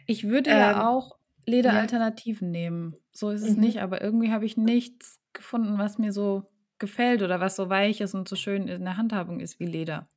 [0.06, 1.18] Ich würde Ähm, ja auch
[1.64, 1.86] ja.
[1.86, 2.96] Lederalternativen nehmen.
[3.12, 3.56] So ist es Mhm.
[3.56, 8.00] nicht, aber irgendwie habe ich nichts gefunden, was mir so gefällt oder was so weich
[8.00, 10.08] ist und so schön in der Handhabung ist wie Leder.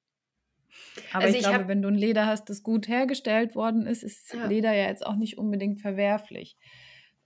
[1.11, 4.03] Aber Also ich ich glaube, wenn du ein Leder hast, das gut hergestellt worden ist,
[4.03, 4.43] ist Ja.
[4.43, 6.57] Leder ja jetzt auch nicht unbedingt verwerflich,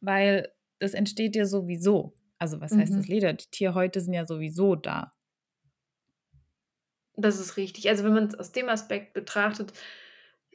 [0.02, 2.14] weil das entsteht ja sowieso.
[2.38, 3.08] Also was heißt das Mhm.
[3.08, 3.34] Leder?
[3.34, 5.12] Die Tierhäute sind ja sowieso da.
[7.16, 7.90] Das ist richtig.
[7.90, 9.74] Also wenn man es aus dem Aspekt betrachtet,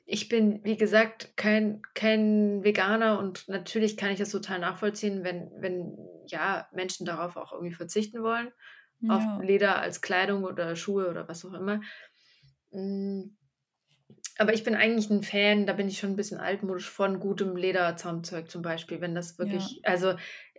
[0.06, 5.50] ich bin, wie gesagt, kein, kein Veganer und natürlich kann ich das total nachvollziehen, wenn,
[5.56, 8.52] wenn ja, Menschen darauf auch irgendwie verzichten wollen,
[9.06, 9.38] auf Ja.
[9.38, 11.80] Leder als Kleidung oder Schuhe oder was auch immer.
[14.36, 17.56] Aber ich bin eigentlich ein Fan, da bin ich schon ein bisschen altmodisch von gutem
[17.56, 19.38] Lederzaumzeug zum Beispiel, wenn das Ja.
[19.38, 20.14] wirklich, also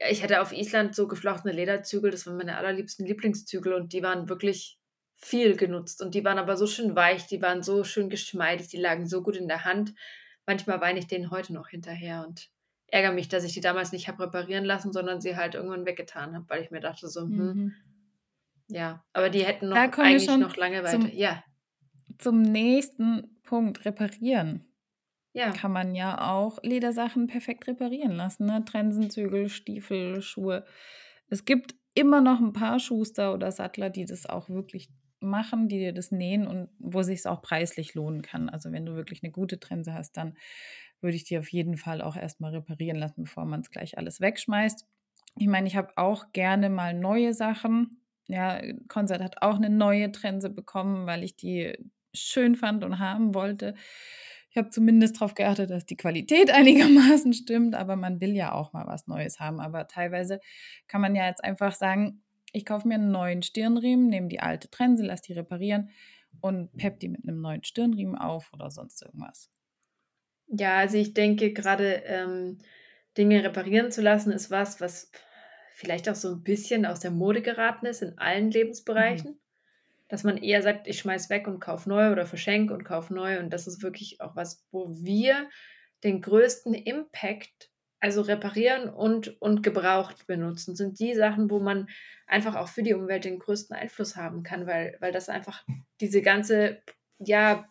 [0.10, 4.30] ich hatte auf Island so geflochtene Lederzügel, das waren meine allerliebsten Lieblingszügel und die waren
[4.30, 4.80] wirklich
[5.18, 8.78] viel genutzt und die waren aber so schön weich, die waren so schön geschmeidig, die
[8.78, 9.94] lagen so gut in der Hand.
[10.46, 12.50] Manchmal weine ich denen heute noch hinterher und
[12.88, 16.36] ärgere mich, dass ich die damals nicht habe reparieren lassen, sondern sie halt irgendwann weggetan
[16.36, 17.74] habe, weil ich mir dachte so, hm, mhm.
[18.68, 21.13] ja, aber die hätten noch eigentlich noch lange weiter.
[21.13, 21.44] Ja.
[22.20, 24.65] Zum nächsten Punkt, reparieren.
[25.34, 25.51] Ja.
[25.51, 28.63] Kann man ja auch Ledersachen perfekt reparieren lassen, ne?
[28.65, 30.65] Trensen, Zügel, Stiefel, Schuhe.
[31.29, 35.79] Es gibt immer noch ein paar Schuster oder Sattler, die das auch wirklich machen, die
[35.79, 38.49] dir das nähen und wo sich es auch preislich lohnen kann.
[38.49, 40.36] Also wenn du wirklich eine gute Trense hast, dann
[41.01, 44.21] würde ich die auf jeden Fall auch erstmal reparieren lassen, bevor man es gleich alles
[44.21, 44.86] wegschmeißt.
[45.38, 48.01] Ich meine, ich habe auch gerne mal neue Sachen.
[48.27, 51.75] Ja, Konzert hat auch eine neue Trense bekommen, weil ich die
[52.15, 53.75] schön fand und haben wollte.
[54.49, 58.73] Ich habe zumindest darauf geachtet, dass die Qualität einigermaßen stimmt, aber man will ja auch
[58.73, 59.60] mal was Neues haben.
[59.60, 60.39] Aber teilweise
[60.88, 62.23] kann man ja jetzt einfach sagen,
[62.54, 65.89] ich kaufe mir einen neuen Stirnriemen, nehme die alte Trense, lasse die reparieren
[66.39, 69.49] und pepp die mit einem neuen Stirnriemen auf oder sonst irgendwas.
[70.47, 72.60] Ja, also ich denke gerade ähm,
[73.17, 75.12] Dinge reparieren zu lassen ist was, was
[75.73, 79.32] vielleicht auch so ein bisschen aus der Mode geraten ist in allen Lebensbereichen.
[79.32, 79.39] Mhm.
[80.08, 83.39] Dass man eher sagt, ich schmeiß weg und kauf neu oder verschenke und kauf neu.
[83.39, 85.50] Und das ist wirklich auch was, wo wir
[86.04, 91.88] den größten Impact also reparieren und, und gebraucht benutzen, sind die Sachen, wo man
[92.28, 95.63] einfach auch für die Umwelt den größten Einfluss haben kann, weil, weil das einfach
[96.00, 96.84] diese ganze,
[97.18, 97.68] ja,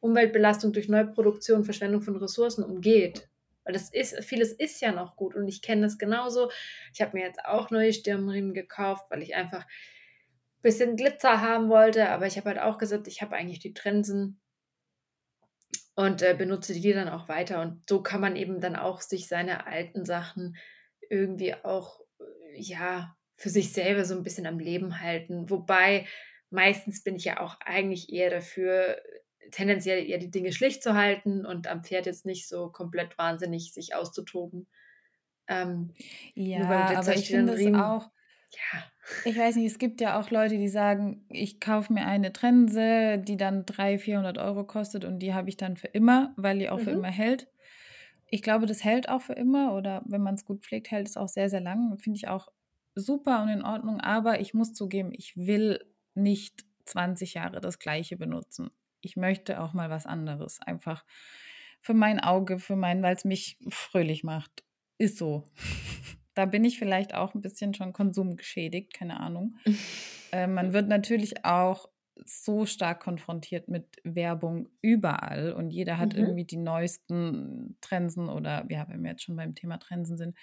[0.00, 3.28] Umweltbelastung durch Neuproduktion, Verschwendung von Ressourcen umgeht.
[3.64, 6.50] Weil das ist, vieles ist ja noch gut und ich kenne das genauso.
[6.94, 9.68] Ich habe mir jetzt auch neue Stirnriemen gekauft, weil ich einfach ein
[10.62, 14.40] bisschen Glitzer haben wollte, aber ich habe halt auch gesagt, ich habe eigentlich die Trensen
[15.94, 17.60] und äh, benutze die dann auch weiter.
[17.62, 20.56] Und so kann man eben dann auch sich seine alten Sachen
[21.08, 22.00] irgendwie auch,
[22.54, 25.50] ja, für sich selber so ein bisschen am Leben halten.
[25.50, 26.06] Wobei
[26.50, 29.00] meistens bin ich ja auch eigentlich eher dafür,
[29.50, 33.72] tendenziell eher die Dinge schlicht zu halten und am Pferd jetzt nicht so komplett wahnsinnig
[33.72, 34.66] sich auszutoben.
[35.48, 35.94] Ähm,
[36.34, 38.10] ja, aber ich finde es auch,
[38.50, 38.84] ja.
[39.24, 43.18] Ich weiß nicht, es gibt ja auch Leute, die sagen, ich kaufe mir eine Trense,
[43.18, 46.68] die dann 300, 400 Euro kostet und die habe ich dann für immer, weil die
[46.68, 46.84] auch mhm.
[46.84, 47.48] für immer hält.
[48.28, 51.16] Ich glaube, das hält auch für immer oder wenn man es gut pflegt, hält es
[51.16, 51.98] auch sehr, sehr lang.
[51.98, 52.48] Finde ich auch
[52.96, 54.00] super und in Ordnung.
[54.00, 58.70] Aber ich muss zugeben, ich will nicht 20 Jahre das gleiche benutzen.
[59.00, 60.60] Ich möchte auch mal was anderes.
[60.60, 61.04] Einfach
[61.80, 64.64] für mein Auge, für mein, weil es mich fröhlich macht.
[64.98, 65.44] Ist so.
[66.36, 69.56] Da bin ich vielleicht auch ein bisschen schon konsumgeschädigt, keine Ahnung.
[70.32, 71.88] äh, man wird natürlich auch
[72.24, 76.20] so stark konfrontiert mit Werbung überall und jeder hat mhm.
[76.20, 80.36] irgendwie die neuesten Trensen oder ja, wenn wir jetzt schon beim Thema Trensen sind,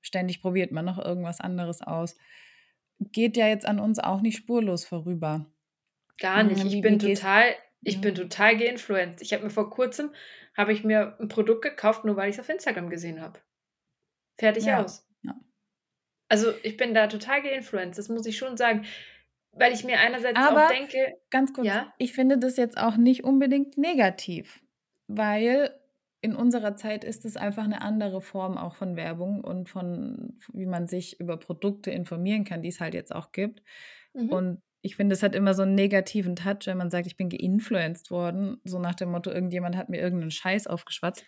[0.00, 2.16] ständig probiert man noch irgendwas anderes aus.
[2.98, 5.44] Geht ja jetzt an uns auch nicht spurlos vorüber.
[6.18, 6.64] Gar nicht.
[6.64, 8.00] Ich bin total, ich ja.
[8.00, 9.20] bin total geinfluenced.
[9.20, 10.10] Ich habe mir vor kurzem
[10.56, 13.40] habe ich mir ein Produkt gekauft, nur weil ich es auf Instagram gesehen habe.
[14.38, 14.82] Fertig ja.
[14.82, 15.07] aus.
[16.28, 18.84] Also ich bin da total geinfluenced, das muss ich schon sagen.
[19.52, 21.16] Weil ich mir einerseits Aber auch denke.
[21.30, 21.92] Ganz kurz, ja?
[21.98, 24.60] ich finde das jetzt auch nicht unbedingt negativ,
[25.08, 25.74] weil
[26.20, 30.66] in unserer Zeit ist es einfach eine andere Form auch von Werbung und von, wie
[30.66, 33.62] man sich über Produkte informieren kann, die es halt jetzt auch gibt.
[34.14, 34.30] Mhm.
[34.30, 37.28] Und ich finde, es hat immer so einen negativen Touch, wenn man sagt, ich bin
[37.28, 41.24] geinfluenced worden, so nach dem Motto, irgendjemand hat mir irgendeinen Scheiß aufgeschwatzt.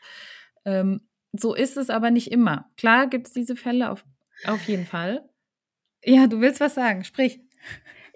[0.64, 2.70] Ähm, so ist es aber nicht immer.
[2.76, 4.04] Klar gibt es diese Fälle, auf
[4.44, 5.29] auf jeden Fall.
[6.05, 7.40] Ja, du willst was sagen, sprich.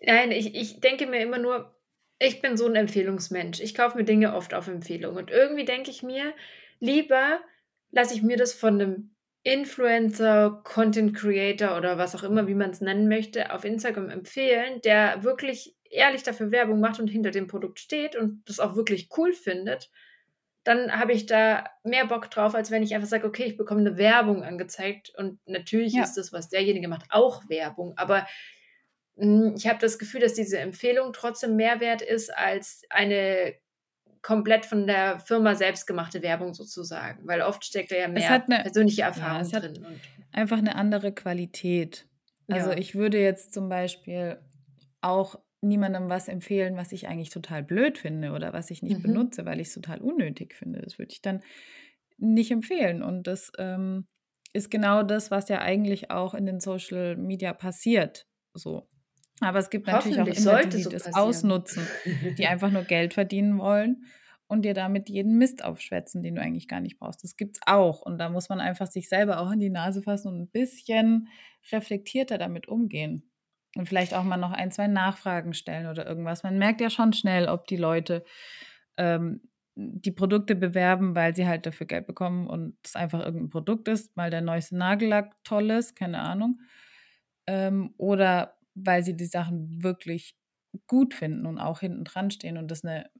[0.02, 1.74] Nein, ich, ich denke mir immer nur,
[2.18, 3.60] ich bin so ein Empfehlungsmensch.
[3.60, 5.16] Ich kaufe mir Dinge oft auf Empfehlung.
[5.16, 6.32] Und irgendwie denke ich mir,
[6.80, 7.40] lieber
[7.90, 12.70] lasse ich mir das von einem Influencer, Content Creator oder was auch immer, wie man
[12.70, 17.46] es nennen möchte, auf Instagram empfehlen, der wirklich ehrlich dafür Werbung macht und hinter dem
[17.46, 19.90] Produkt steht und das auch wirklich cool findet,
[20.64, 23.80] dann habe ich da mehr Bock drauf, als wenn ich einfach sage, okay, ich bekomme
[23.80, 26.02] eine Werbung angezeigt und natürlich ja.
[26.02, 28.26] ist das, was derjenige macht, auch Werbung, aber
[29.16, 33.54] hm, ich habe das Gefühl, dass diese Empfehlung trotzdem mehr wert ist als eine
[34.22, 38.62] komplett von der Firma selbst gemachte Werbung sozusagen, weil oft steckt da ja mehr eine,
[38.62, 40.00] persönliche Erfahrung ja, drin.
[40.32, 42.06] einfach eine andere Qualität.
[42.48, 42.78] Also ja.
[42.78, 44.38] ich würde jetzt zum Beispiel
[45.02, 49.02] auch niemandem was empfehlen, was ich eigentlich total blöd finde oder was ich nicht mhm.
[49.02, 50.80] benutze, weil ich es total unnötig finde.
[50.80, 51.42] Das würde ich dann
[52.18, 53.02] nicht empfehlen.
[53.02, 54.06] Und das ähm,
[54.52, 58.26] ist genau das, was ja eigentlich auch in den Social Media passiert.
[58.54, 58.88] So.
[59.40, 61.86] Aber es gibt natürlich auch immer die, die so das ausnutzen,
[62.38, 64.04] die einfach nur Geld verdienen wollen
[64.46, 67.24] und dir damit jeden Mist aufschwätzen, den du eigentlich gar nicht brauchst.
[67.24, 68.02] Das gibt es auch.
[68.02, 71.28] Und da muss man einfach sich selber auch in die Nase fassen und ein bisschen
[71.72, 73.30] reflektierter damit umgehen.
[73.76, 76.42] Und vielleicht auch mal noch ein, zwei Nachfragen stellen oder irgendwas.
[76.42, 78.24] Man merkt ja schon schnell, ob die Leute
[78.96, 79.40] ähm,
[79.76, 84.16] die Produkte bewerben, weil sie halt dafür Geld bekommen und es einfach irgendein Produkt ist,
[84.16, 86.60] weil der neueste Nagellack toll ist, keine Ahnung.
[87.46, 90.36] Ähm, oder weil sie die Sachen wirklich
[90.86, 93.10] gut finden und auch hinten dran stehen und das eine,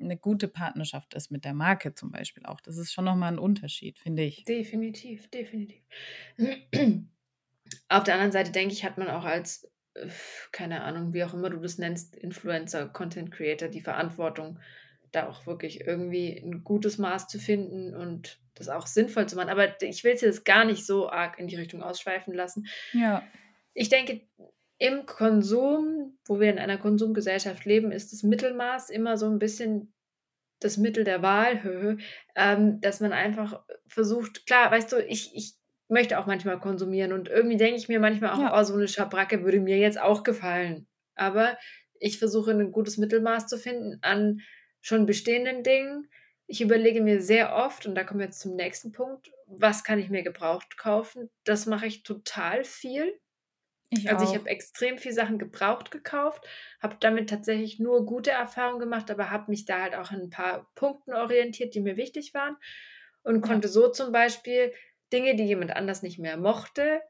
[0.00, 2.60] eine gute Partnerschaft ist mit der Marke zum Beispiel auch.
[2.60, 4.44] Das ist schon nochmal ein Unterschied, finde ich.
[4.44, 5.82] Definitiv, definitiv.
[7.88, 9.69] Auf der anderen Seite denke ich, hat man auch als,
[10.52, 14.58] keine Ahnung, wie auch immer du das nennst, Influencer, Content Creator, die Verantwortung,
[15.12, 19.50] da auch wirklich irgendwie ein gutes Maß zu finden und das auch sinnvoll zu machen.
[19.50, 22.66] Aber ich will es jetzt gar nicht so arg in die Richtung ausschweifen lassen.
[22.92, 23.22] Ja.
[23.74, 24.20] Ich denke,
[24.78, 29.92] im Konsum, wo wir in einer Konsumgesellschaft leben, ist das Mittelmaß immer so ein bisschen
[30.60, 31.98] das Mittel der Wahl,
[32.36, 35.59] ähm, dass man einfach versucht, klar, weißt du, ich, ich
[35.90, 38.58] möchte auch manchmal konsumieren und irgendwie denke ich mir manchmal auch, ja.
[38.58, 40.86] oh, so eine Schabracke würde mir jetzt auch gefallen.
[41.14, 41.58] Aber
[41.98, 44.40] ich versuche ein gutes Mittelmaß zu finden an
[44.80, 46.08] schon bestehenden Dingen.
[46.46, 49.98] Ich überlege mir sehr oft, und da kommen wir jetzt zum nächsten Punkt, was kann
[49.98, 51.30] ich mir gebraucht kaufen?
[51.44, 53.18] Das mache ich total viel.
[53.92, 56.46] Ich also ich habe extrem viel Sachen gebraucht gekauft,
[56.80, 60.30] habe damit tatsächlich nur gute Erfahrungen gemacht, aber habe mich da halt auch an ein
[60.30, 62.56] paar Punkten orientiert, die mir wichtig waren
[63.24, 63.72] und konnte ja.
[63.72, 64.72] so zum Beispiel
[65.12, 67.00] Dinge, die jemand anders nicht mehr mochte,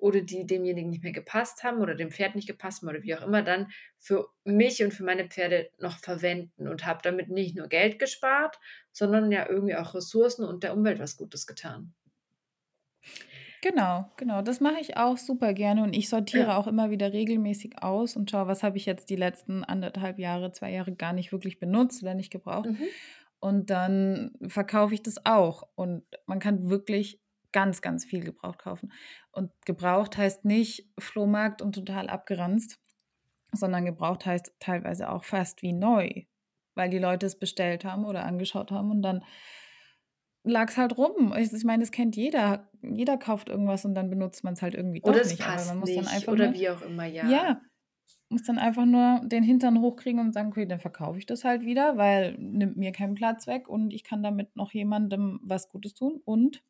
[0.00, 3.14] oder die demjenigen nicht mehr gepasst haben oder dem Pferd nicht gepasst haben oder wie
[3.14, 7.56] auch immer, dann für mich und für meine Pferde noch verwenden und habe damit nicht
[7.56, 8.58] nur Geld gespart,
[8.92, 11.94] sondern ja irgendwie auch Ressourcen und der Umwelt was Gutes getan.
[13.62, 14.40] Genau, genau.
[14.40, 16.56] Das mache ich auch super gerne und ich sortiere ja.
[16.56, 20.52] auch immer wieder regelmäßig aus und schaue, was habe ich jetzt die letzten anderthalb Jahre,
[20.52, 22.70] zwei Jahre gar nicht wirklich benutzt oder nicht gebraucht.
[22.70, 22.78] Mhm.
[23.38, 25.68] Und dann verkaufe ich das auch.
[25.74, 27.20] Und man kann wirklich
[27.52, 28.92] ganz, ganz viel gebraucht kaufen.
[29.32, 32.78] Und gebraucht heißt nicht Flohmarkt und total abgeranzt,
[33.52, 36.08] sondern gebraucht heißt teilweise auch fast wie neu,
[36.74, 39.24] weil die Leute es bestellt haben oder angeschaut haben und dann
[40.44, 41.34] lag es halt rum.
[41.36, 42.70] Ich, ich meine, das kennt jeder.
[42.82, 45.42] Jeder kauft irgendwas und dann benutzt man es halt irgendwie doch oder es nicht.
[45.42, 47.28] Passt Aber man muss nicht, dann einfach oder nur, wie auch immer, ja.
[47.28, 47.60] Ja,
[48.30, 51.62] muss dann einfach nur den Hintern hochkriegen und sagen, okay, dann verkaufe ich das halt
[51.62, 55.94] wieder, weil nimmt mir keinen Platz weg und ich kann damit noch jemandem was Gutes
[55.94, 56.62] tun und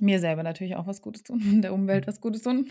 [0.00, 2.70] mir selber natürlich auch was Gutes tun und der Umwelt was Gutes tun.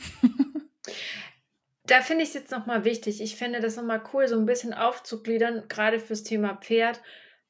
[1.85, 3.21] da finde ich es jetzt nochmal wichtig.
[3.21, 7.01] Ich finde das nochmal cool, so ein bisschen aufzugliedern, gerade fürs Thema Pferd.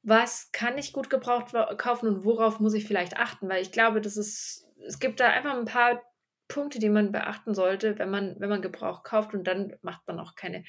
[0.01, 3.47] Was kann ich gut gebraucht kaufen und worauf muss ich vielleicht achten?
[3.47, 6.01] Weil ich glaube, das ist, es gibt da einfach ein paar
[6.47, 10.19] Punkte, die man beachten sollte, wenn man, wenn man Gebrauch kauft und dann macht man
[10.19, 10.65] auch keine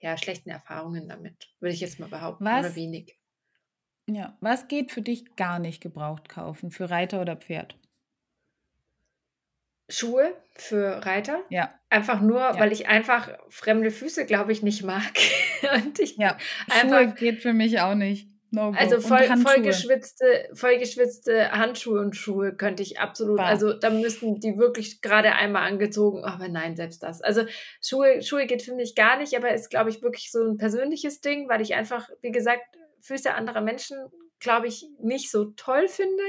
[0.00, 3.18] ja, schlechten Erfahrungen damit, würde ich jetzt mal behaupten, was, oder wenig.
[4.08, 7.76] Ja, was geht für dich gar nicht gebraucht kaufen, für Reiter oder Pferd?
[9.90, 11.42] Schuhe für Reiter.
[11.48, 11.74] Ja.
[11.88, 12.58] Einfach nur, ja.
[12.58, 15.12] weil ich einfach fremde Füße, glaube ich, nicht mag.
[15.74, 16.38] und ich ja,
[16.80, 18.30] Schuhe geht für mich auch nicht.
[18.52, 23.46] No also voll, vollgeschwitzte, vollgeschwitzte Handschuhe und Schuhe könnte ich absolut, bah.
[23.46, 27.22] also da müssten die wirklich gerade einmal angezogen, aber nein, selbst das.
[27.22, 27.44] Also
[27.80, 31.20] Schuhe, Schuhe geht für mich gar nicht, aber ist, glaube ich, wirklich so ein persönliches
[31.20, 32.64] Ding, weil ich einfach, wie gesagt,
[33.02, 33.96] Füße anderer Menschen,
[34.40, 36.24] glaube ich, nicht so toll finde.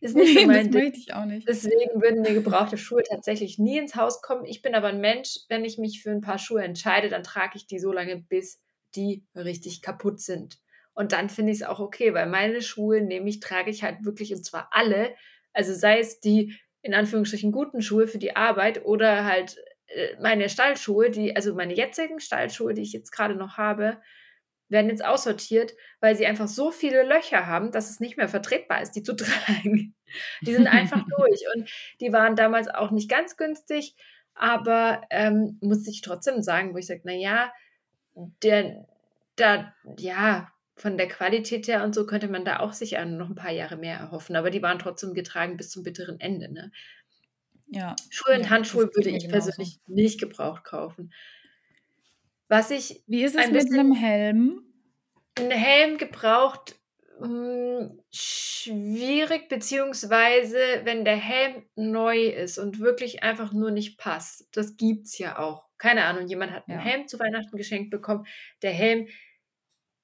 [0.00, 1.48] Ist nicht so mein das möchte ich auch nicht.
[1.48, 4.44] Deswegen würden mir gebrauchte Schuhe tatsächlich nie ins Haus kommen.
[4.44, 7.56] Ich bin aber ein Mensch, wenn ich mich für ein paar Schuhe entscheide, dann trage
[7.56, 8.60] ich die so lange, bis
[8.94, 10.58] die richtig kaputt sind.
[10.92, 14.04] Und dann finde ich es auch okay, weil meine Schuhe nehme ich, trage ich halt
[14.04, 15.14] wirklich und zwar alle.
[15.52, 20.48] Also sei es die in Anführungsstrichen guten Schuhe für die Arbeit oder halt äh, meine
[20.48, 23.98] Stallschuhe, die, also meine jetzigen Stallschuhe, die ich jetzt gerade noch habe,
[24.68, 28.82] werden jetzt aussortiert, weil sie einfach so viele Löcher haben, dass es nicht mehr vertretbar
[28.82, 29.94] ist, die zu tragen.
[30.42, 31.42] Die sind einfach durch.
[31.54, 33.94] Und die waren damals auch nicht ganz günstig,
[34.34, 37.52] aber ähm, muss ich trotzdem sagen, wo ich sage, naja,
[38.42, 38.86] der,
[39.36, 43.36] da, ja, von der Qualität her und so könnte man da auch sich noch ein
[43.36, 44.34] paar Jahre mehr erhoffen.
[44.34, 46.52] Aber die waren trotzdem getragen bis zum bitteren Ende.
[46.52, 46.72] Ne?
[47.68, 47.94] Ja.
[48.10, 51.12] Schuhe und ja, Handschuhe würde ich persönlich nicht gebraucht kaufen.
[52.54, 53.02] Was ich.
[53.08, 54.62] Wie ist es mit einem Helm?
[55.36, 56.76] Ein Helm gebraucht
[57.20, 64.48] mh, hm, schwierig, beziehungsweise wenn der Helm neu ist und wirklich einfach nur nicht passt.
[64.52, 65.64] Das gibt es ja auch.
[65.78, 66.84] Keine Ahnung, jemand hat einen ja.
[66.84, 68.24] Helm zu Weihnachten geschenkt bekommen.
[68.62, 69.08] Der Helm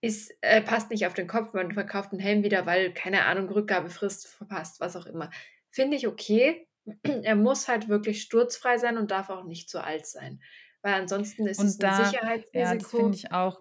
[0.00, 3.48] ist, äh, passt nicht auf den Kopf, man verkauft einen Helm wieder, weil, keine Ahnung,
[3.48, 5.30] Rückgabefrist verpasst, was auch immer.
[5.70, 6.66] Finde ich okay.
[7.04, 10.40] er muss halt wirklich sturzfrei sein und darf auch nicht zu alt sein.
[10.82, 12.58] Weil ansonsten ist und es da, ein Sicherheitsrisiko.
[12.58, 13.60] Ja, das finde ich auch.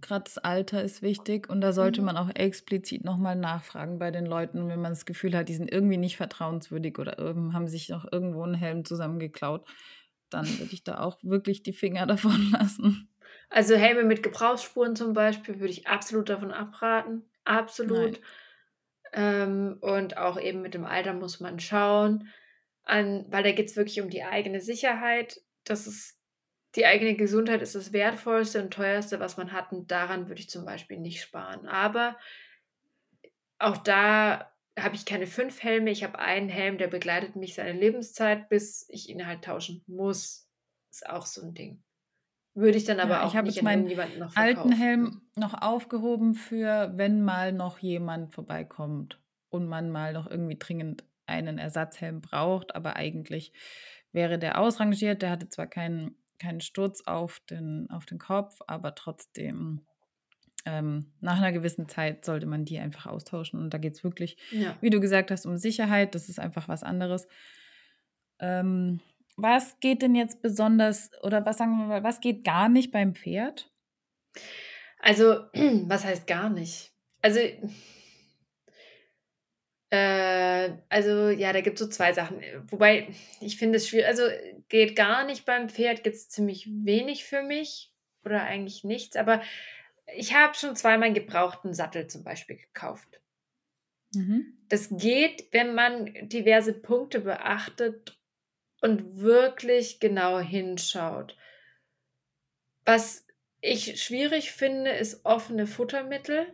[0.00, 2.06] Gerade das Alter ist wichtig und da sollte mhm.
[2.06, 5.70] man auch explizit nochmal nachfragen bei den Leuten, wenn man das Gefühl hat, die sind
[5.70, 9.64] irgendwie nicht vertrauenswürdig oder haben sich noch irgendwo einen Helm zusammengeklaut,
[10.28, 13.08] dann würde ich da auch wirklich die Finger davon lassen.
[13.48, 17.24] Also Helme mit Gebrauchsspuren zum Beispiel würde ich absolut davon abraten.
[17.44, 18.20] absolut.
[19.12, 22.28] Ähm, und auch eben mit dem Alter muss man schauen,
[22.84, 25.42] an, weil da geht es wirklich um die eigene Sicherheit.
[25.64, 26.18] Das ist
[26.74, 29.72] die eigene Gesundheit ist das wertvollste und teuerste, was man hat.
[29.72, 31.66] Und daran würde ich zum Beispiel nicht sparen.
[31.66, 32.16] Aber
[33.58, 35.90] auch da habe ich keine fünf Helme.
[35.90, 40.48] Ich habe einen Helm, der begleitet mich seine Lebenszeit, bis ich ihn halt tauschen muss.
[40.90, 41.82] Ist auch so ein Ding.
[42.54, 43.84] Würde ich dann aber ja, auch ich nicht an meinen
[44.18, 44.36] noch verkaufen.
[44.36, 50.58] alten Helm noch aufgehoben für, wenn mal noch jemand vorbeikommt und man mal noch irgendwie
[50.58, 53.52] dringend einen Ersatzhelm braucht, aber eigentlich
[54.12, 55.22] wäre der ausrangiert.
[55.22, 59.86] Der hatte zwar keinen, keinen Sturz auf den, auf den Kopf, aber trotzdem
[60.64, 63.60] ähm, nach einer gewissen Zeit sollte man die einfach austauschen.
[63.60, 64.76] Und da geht es wirklich, ja.
[64.80, 66.14] wie du gesagt hast, um Sicherheit.
[66.14, 67.26] Das ist einfach was anderes.
[68.38, 69.00] Ähm,
[69.36, 73.14] was geht denn jetzt besonders, oder was sagen wir mal, was geht gar nicht beim
[73.14, 73.70] Pferd?
[74.98, 75.40] Also,
[75.86, 76.92] was heißt gar nicht?
[77.22, 77.40] Also,
[79.92, 82.40] also ja, da gibt es so zwei Sachen.
[82.68, 83.08] Wobei,
[83.40, 84.22] ich finde es schwierig, also
[84.68, 87.92] geht gar nicht beim Pferd, gibt es ziemlich wenig für mich
[88.24, 89.42] oder eigentlich nichts, aber
[90.16, 93.20] ich habe schon zweimal einen gebrauchten Sattel zum Beispiel gekauft.
[94.14, 94.58] Mhm.
[94.68, 98.18] Das geht, wenn man diverse Punkte beachtet
[98.80, 101.36] und wirklich genau hinschaut.
[102.84, 103.26] Was
[103.60, 106.46] ich schwierig finde, ist offene Futtermittel.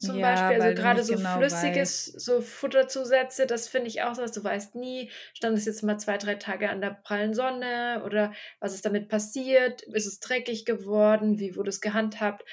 [0.00, 2.20] Zum ja, Beispiel, also gerade so genau flüssiges, weißt.
[2.20, 5.98] so Futterzusätze, das finde ich auch so, dass du weißt nie, stand es jetzt mal
[5.98, 9.82] zwei, drei Tage an der prallen Sonne oder was ist damit passiert?
[9.82, 11.38] Ist es dreckig geworden?
[11.38, 12.44] Wie wurde es gehandhabt?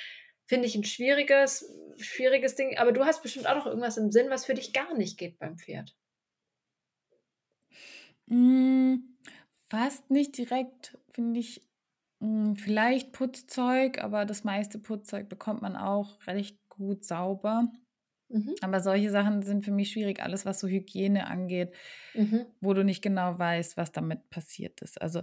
[0.45, 1.65] Finde ich ein schwieriges,
[1.97, 2.77] schwieriges Ding.
[2.77, 5.39] Aber du hast bestimmt auch noch irgendwas im Sinn, was für dich gar nicht geht
[5.39, 5.95] beim Pferd.
[8.29, 9.17] Hm,
[9.67, 11.61] fast nicht direkt, finde ich.
[12.21, 17.71] Hm, vielleicht Putzzeug, aber das meiste Putzzeug bekommt man auch recht gut sauber.
[18.29, 18.55] Mhm.
[18.61, 21.73] Aber solche Sachen sind für mich schwierig, alles was so Hygiene angeht,
[22.13, 22.45] mhm.
[22.61, 25.01] wo du nicht genau weißt, was damit passiert ist.
[25.01, 25.21] Also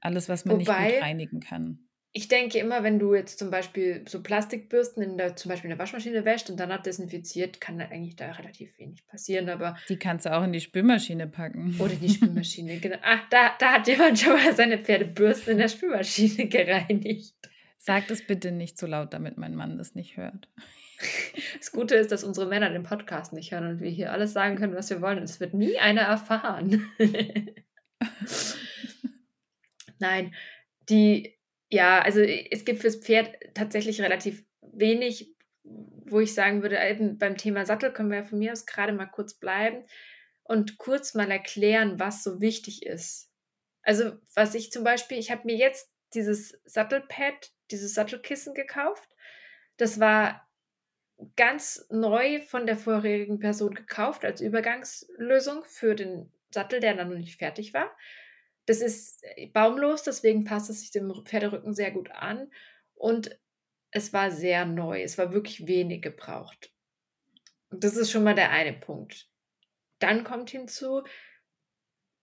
[0.00, 1.86] alles, was man Wobei, nicht gut reinigen kann.
[2.12, 5.76] Ich denke immer, wenn du jetzt zum Beispiel so Plastikbürsten in der, zum Beispiel in
[5.76, 9.50] der Waschmaschine wäscht und danach desinfiziert, kann da eigentlich da relativ wenig passieren.
[9.50, 11.76] Aber die kannst du auch in die Spülmaschine packen.
[11.78, 12.96] Oder die Spülmaschine, genau.
[13.02, 17.34] Ach, da, da hat jemand schon mal seine Pferdebürsten in der Spülmaschine gereinigt.
[17.86, 20.48] Sag das bitte nicht so laut, damit mein Mann das nicht hört.
[21.58, 24.56] Das Gute ist, dass unsere Männer den Podcast nicht hören und wir hier alles sagen
[24.56, 25.18] können, was wir wollen.
[25.18, 26.90] Und es wird nie einer erfahren.
[29.98, 30.34] Nein,
[30.88, 37.18] die, ja, also es gibt fürs Pferd tatsächlich relativ wenig, wo ich sagen würde, eben
[37.18, 39.84] beim Thema Sattel können wir von mir aus gerade mal kurz bleiben
[40.44, 43.30] und kurz mal erklären, was so wichtig ist.
[43.82, 49.08] Also, was ich zum Beispiel, ich habe mir jetzt dieses Sattelpad dieses Sattelkissen gekauft.
[49.76, 50.46] Das war
[51.36, 57.16] ganz neu von der vorherigen Person gekauft als Übergangslösung für den Sattel, der dann noch
[57.16, 57.90] nicht fertig war.
[58.66, 62.50] Das ist äh, baumlos, deswegen passt es sich dem Pferderücken sehr gut an.
[62.94, 63.38] Und
[63.90, 65.02] es war sehr neu.
[65.02, 66.72] Es war wirklich wenig gebraucht.
[67.70, 69.28] Und das ist schon mal der eine Punkt.
[69.98, 71.02] Dann kommt hinzu,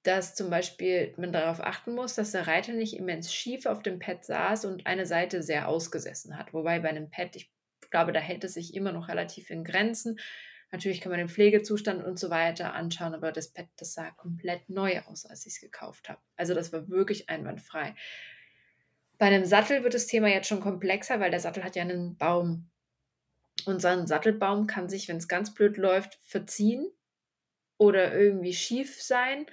[0.04, 4.00] dass zum Beispiel man darauf achten muss, dass der Reiter nicht immens schief auf dem
[4.00, 6.54] Pad saß und eine Seite sehr ausgesessen hat.
[6.54, 7.52] Wobei bei einem Pad, ich
[7.90, 10.20] glaube, da hält es sich immer noch relativ in Grenzen.
[10.72, 14.70] Natürlich kann man den Pflegezustand und so weiter anschauen, aber das Pad, das sah komplett
[14.70, 16.20] neu aus, als ich es gekauft habe.
[16.36, 17.96] Also das war wirklich einwandfrei.
[19.18, 22.18] Bei einem Sattel wird das Thema jetzt schon komplexer, weil der Sattel hat ja einen
[22.18, 22.70] Baum.
[23.66, 26.92] Und so ein Sattelbaum kann sich, wenn es ganz blöd läuft, verziehen
[27.78, 29.46] oder irgendwie schief sein.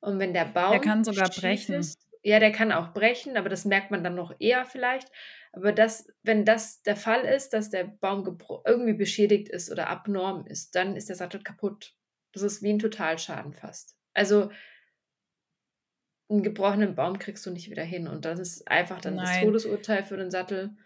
[0.00, 0.72] Und wenn der Baum.
[0.72, 1.74] Der kann sogar brechen.
[1.74, 5.10] Ist, ja, der kann auch brechen, aber das merkt man dann noch eher vielleicht.
[5.52, 10.46] Aber das, wenn das der Fall ist, dass der Baum irgendwie beschädigt ist oder abnorm
[10.46, 11.94] ist, dann ist der Sattel kaputt.
[12.32, 13.96] Das ist wie ein Totalschaden fast.
[14.14, 14.50] Also
[16.28, 18.06] einen gebrochenen Baum kriegst du nicht wieder hin.
[18.06, 19.24] Und das ist einfach dann Nein.
[19.24, 20.76] das Todesurteil für den Sattel.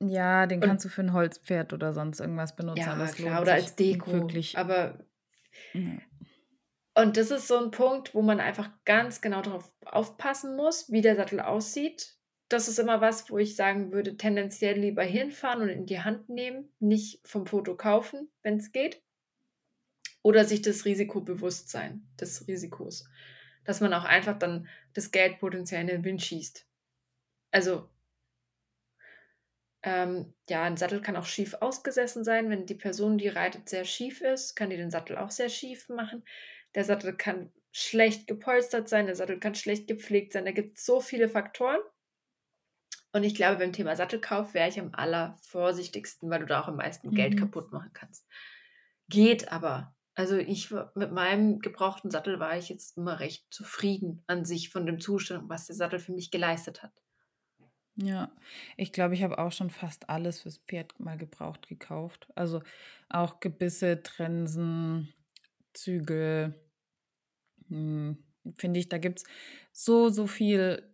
[0.00, 2.80] Ja, den kannst du für ein Holzpferd oder sonst irgendwas benutzen.
[2.80, 4.12] Ja, klar, oder als Deko.
[4.12, 4.58] Wirklich.
[4.58, 4.98] Aber
[5.72, 5.98] ja.
[6.94, 11.02] Und das ist so ein Punkt, wo man einfach ganz genau darauf aufpassen muss, wie
[11.02, 12.14] der Sattel aussieht.
[12.48, 16.28] Das ist immer was, wo ich sagen würde, tendenziell lieber hinfahren und in die Hand
[16.28, 19.02] nehmen, nicht vom Foto kaufen, wenn es geht.
[20.22, 23.08] Oder sich das Risiko bewusst sein, des Risikos.
[23.64, 26.66] Dass man auch einfach dann das Geld potenziell in den Wind schießt.
[27.50, 27.88] Also,
[29.82, 32.50] ähm, ja, ein Sattel kann auch schief ausgesessen sein.
[32.50, 35.88] Wenn die Person, die reitet, sehr schief ist, kann die den Sattel auch sehr schief
[35.88, 36.24] machen.
[36.74, 40.44] Der Sattel kann schlecht gepolstert sein, der Sattel kann schlecht gepflegt sein.
[40.44, 41.80] Da gibt es so viele Faktoren.
[43.12, 46.76] Und ich glaube, beim Thema Sattelkauf wäre ich am allervorsichtigsten, weil du da auch am
[46.76, 47.14] meisten mhm.
[47.14, 48.26] Geld kaputt machen kannst.
[49.08, 49.94] Geht aber.
[50.16, 54.86] Also ich mit meinem gebrauchten Sattel war ich jetzt immer recht zufrieden an sich von
[54.86, 56.92] dem Zustand, was der Sattel für mich geleistet hat.
[57.96, 58.32] Ja,
[58.76, 62.28] ich glaube, ich habe auch schon fast alles fürs Pferd mal gebraucht gekauft.
[62.34, 62.62] Also
[63.08, 65.12] auch Gebisse, Trensen,
[65.72, 66.60] Zügel.
[67.68, 68.18] Hm,
[68.58, 69.24] Finde ich, da gibt es
[69.72, 70.90] so, so viel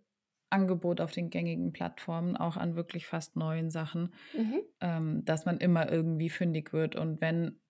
[0.50, 4.60] Angebot auf den gängigen Plattformen, auch an wirklich fast neuen Sachen, mhm.
[4.80, 6.96] ähm, dass man immer irgendwie fündig wird.
[6.96, 7.60] Und wenn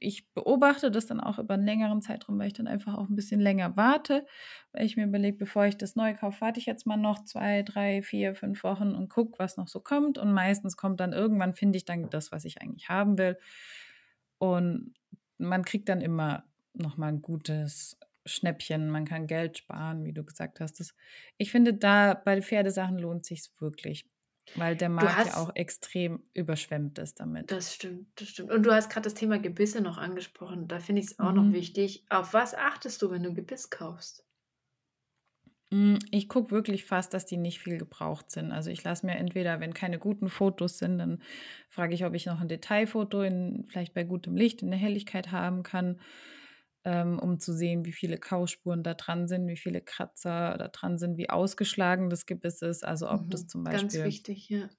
[0.00, 3.16] ich beobachte das dann auch über einen längeren Zeitraum, weil ich dann einfach auch ein
[3.16, 4.26] bisschen länger warte,
[4.72, 7.62] weil ich mir überlege, bevor ich das neu kaufe, warte ich jetzt mal noch zwei,
[7.62, 10.18] drei, vier, fünf Wochen und gucke, was noch so kommt.
[10.18, 13.38] Und meistens kommt dann irgendwann, finde ich dann das, was ich eigentlich haben will.
[14.38, 14.94] Und
[15.38, 17.98] man kriegt dann immer nochmal ein gutes
[18.30, 20.80] Schnäppchen, man kann Geld sparen, wie du gesagt hast.
[20.80, 20.94] Das,
[21.36, 24.06] ich finde, da bei Pferdesachen lohnt sich wirklich,
[24.56, 27.50] weil der Markt hast, ja auch extrem überschwemmt ist damit.
[27.50, 28.50] Das stimmt, das stimmt.
[28.50, 30.68] Und du hast gerade das Thema Gebisse noch angesprochen.
[30.68, 31.36] Da finde ich es auch mhm.
[31.36, 32.04] noch wichtig.
[32.08, 34.24] Auf was achtest du, wenn du Gebiss kaufst?
[35.70, 38.52] Hm, ich gucke wirklich fast, dass die nicht viel gebraucht sind.
[38.52, 41.22] Also ich lasse mir entweder, wenn keine guten Fotos sind, dann
[41.68, 45.30] frage ich, ob ich noch ein Detailfoto in, vielleicht bei gutem Licht in der Helligkeit
[45.30, 46.00] haben kann
[46.88, 50.96] ähm, um zu sehen, wie viele Kauspuren da dran sind, wie viele Kratzer da dran
[50.96, 52.82] sind, wie ausgeschlagen das Gebiss ist.
[52.82, 53.82] Also ob mhm, das zum Beispiel.
[53.82, 54.70] Ganz wichtig, ja.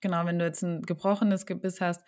[0.00, 2.04] Genau, wenn du jetzt ein gebrochenes Gebiss hast,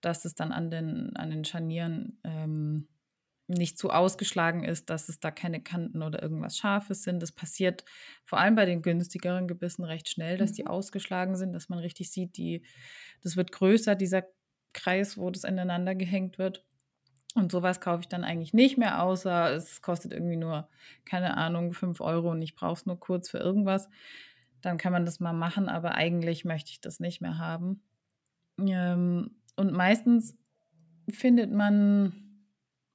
[0.00, 2.88] dass es dann an den, an den Scharnieren ähm,
[3.46, 7.22] nicht zu ausgeschlagen ist, dass es da keine Kanten oder irgendwas Scharfes sind.
[7.22, 7.84] Das passiert
[8.24, 10.54] vor allem bei den günstigeren Gebissen recht schnell, dass mhm.
[10.54, 12.64] die ausgeschlagen sind, dass man richtig sieht, die,
[13.22, 14.24] das wird größer, dieser
[14.72, 16.64] Kreis, wo das ineinander gehängt wird.
[17.34, 20.68] Und sowas kaufe ich dann eigentlich nicht mehr, außer es kostet irgendwie nur,
[21.04, 23.88] keine Ahnung, 5 Euro und ich brauche es nur kurz für irgendwas.
[24.62, 27.82] Dann kann man das mal machen, aber eigentlich möchte ich das nicht mehr haben.
[28.58, 30.36] Ähm, und meistens
[31.10, 32.12] findet man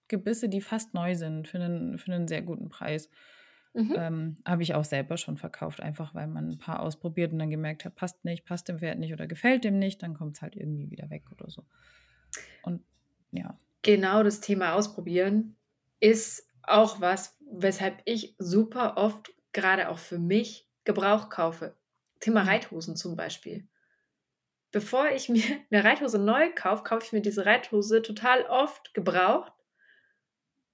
[0.07, 3.09] Gebisse, die fast neu sind, für einen, für einen sehr guten Preis.
[3.73, 3.93] Mhm.
[3.95, 7.49] Ähm, Habe ich auch selber schon verkauft, einfach weil man ein paar ausprobiert und dann
[7.49, 10.41] gemerkt hat, passt nicht, passt dem Pferd nicht oder gefällt dem nicht, dann kommt es
[10.41, 11.63] halt irgendwie wieder weg oder so.
[12.63, 12.83] Und
[13.31, 15.55] ja genau das Thema ausprobieren
[15.99, 21.77] ist auch was, weshalb ich super oft, gerade auch für mich, Gebrauch kaufe.
[22.19, 23.67] Thema Reithosen zum Beispiel.
[24.71, 29.53] Bevor ich mir eine Reithose neu kaufe, kaufe ich mir diese Reithose total oft gebraucht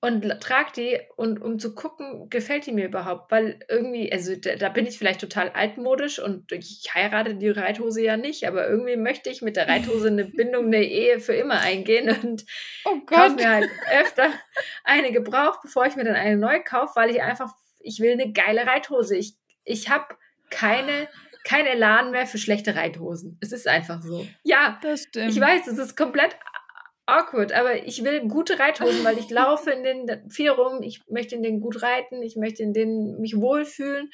[0.02, 4.56] und trage die und um zu gucken, gefällt die mir überhaupt, weil irgendwie, also da,
[4.56, 8.95] da, bin ich vielleicht total altmodisch und ich heirate die Reithose ja nicht, aber irgendwie
[8.95, 12.45] möchte ich mit der Reithose eine Bindung, eine Ehe für immer eingehen und
[12.86, 13.70] oh kaufe mir halt
[14.02, 14.30] öfter
[14.86, 18.32] eine gebraucht, bevor ich mir dann eine neu kaufe, weil ich einfach, ich will eine
[18.32, 19.18] geile Reithose.
[19.18, 19.36] Ich,
[19.66, 20.16] ich habe
[20.50, 21.10] keine
[21.43, 23.38] kein Elan mehr für schlechte Reithosen.
[23.41, 24.28] Es ist einfach so.
[24.43, 25.32] Ja, das stimmt.
[25.32, 26.36] Ich weiß, es ist komplett
[27.18, 31.36] awkward, aber ich will gute Reithosen, weil ich laufe in den viel rum, ich möchte
[31.36, 34.10] in denen gut reiten, ich möchte in denen mich wohlfühlen,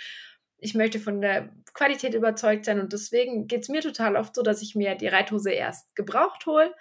[0.58, 4.41] ich möchte von der Qualität überzeugt sein und deswegen geht es mir total oft so,
[4.41, 6.74] dass ich mir die Reithose erst gebraucht hole.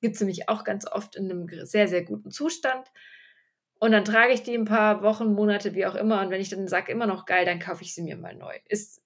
[0.00, 2.88] Gibt es nämlich auch ganz oft in einem sehr, sehr guten Zustand.
[3.78, 6.20] Und dann trage ich die ein paar Wochen, Monate, wie auch immer.
[6.20, 8.54] Und wenn ich dann sage, immer noch geil, dann kaufe ich sie mir mal neu.
[8.68, 9.00] Ist,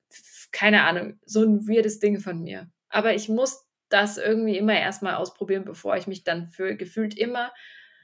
[0.52, 2.70] keine Ahnung, so ein weirdes Ding von mir.
[2.88, 7.52] Aber ich muss das irgendwie immer erstmal ausprobieren, bevor ich mich dann für gefühlt immer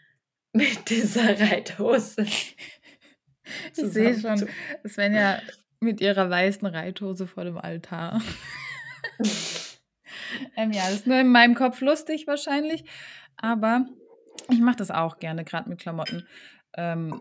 [0.52, 2.22] mit dieser Reithose.
[2.24, 2.42] ich
[3.74, 4.48] sehe schon,
[4.86, 5.40] Svenja
[5.80, 8.20] mit ihrer weißen Reithose vor dem Altar.
[10.56, 12.84] ähm, ja, das ist nur in meinem Kopf lustig wahrscheinlich,
[13.36, 13.86] aber
[14.50, 16.26] ich mache das auch gerne, gerade mit Klamotten.
[16.74, 17.20] Ähm,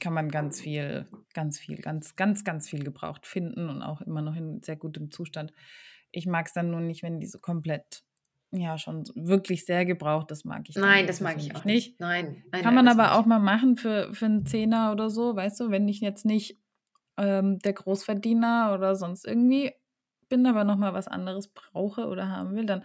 [0.00, 4.22] kann man ganz viel, ganz viel, ganz, ganz, ganz viel gebraucht finden und auch immer
[4.22, 5.52] noch in sehr gutem Zustand.
[6.10, 8.02] Ich mag es dann nur nicht, wenn die so komplett,
[8.50, 12.00] ja, schon wirklich sehr gebraucht, das mag ich Nein, das mag ich auch nicht.
[12.00, 15.36] Nein, nein Kann nein, man aber auch mal machen für, für einen Zehner oder so,
[15.36, 16.58] weißt du, wenn ich jetzt nicht
[17.16, 19.72] ähm, der Großverdiener oder sonst irgendwie
[20.28, 22.84] bin, aber nochmal was anderes brauche oder haben will, dann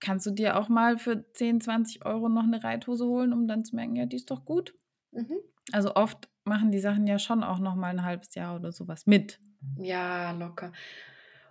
[0.00, 3.64] kannst du dir auch mal für 10, 20 Euro noch eine Reithose holen, um dann
[3.64, 4.74] zu merken, ja, die ist doch gut.
[5.12, 5.38] Mhm.
[5.72, 9.06] Also oft machen die Sachen ja schon auch noch mal ein halbes Jahr oder sowas
[9.06, 9.40] mit.
[9.78, 10.72] Ja, locker.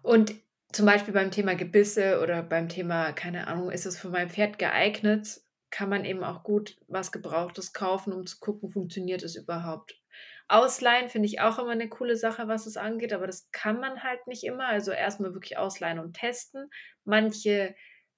[0.03, 0.35] Und
[0.72, 4.59] zum Beispiel beim Thema Gebisse oder beim Thema, keine Ahnung, ist es für mein Pferd
[4.59, 9.99] geeignet, kann man eben auch gut was Gebrauchtes kaufen, um zu gucken, funktioniert es überhaupt.
[10.47, 14.03] Ausleihen finde ich auch immer eine coole Sache, was es angeht, aber das kann man
[14.03, 14.68] halt nicht immer.
[14.68, 16.70] Also erstmal wirklich ausleihen und testen.
[17.03, 17.76] Manche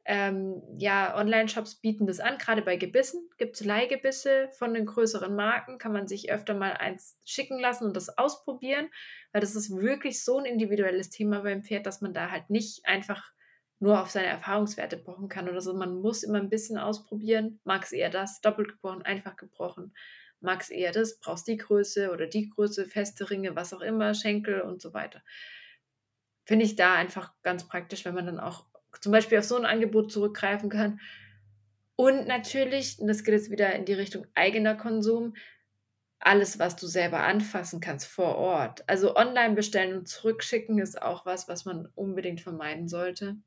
[0.10, 5.36] ähm, ja, Online-Shops bieten das an, gerade bei Gebissen gibt es Leihgebisse von den größeren
[5.36, 8.90] Marken, kann man sich öfter mal eins schicken lassen und das ausprobieren,
[9.34, 12.86] weil das ist wirklich so ein individuelles Thema beim Pferd, dass man da halt nicht
[12.86, 13.34] einfach
[13.80, 15.74] nur auf seine Erfahrungswerte pochen kann oder so.
[15.74, 17.60] Man muss immer ein bisschen ausprobieren.
[17.66, 19.94] Mag es eher das, doppelt gebrochen, einfach gebrochen.
[20.40, 24.14] Mag es eher das, brauchst die Größe oder die Größe, feste Ringe, was auch immer,
[24.14, 25.22] Schenkel und so weiter.
[26.46, 28.66] Finde ich da einfach ganz praktisch, wenn man dann auch
[29.02, 31.00] zum Beispiel auf so ein Angebot zurückgreifen kann.
[31.96, 35.34] Und natürlich, und das geht jetzt wieder in die Richtung eigener Konsum,
[36.20, 38.88] alles, was du selber anfassen kannst vor Ort.
[38.88, 43.38] Also online bestellen und zurückschicken ist auch was, was man unbedingt vermeiden sollte.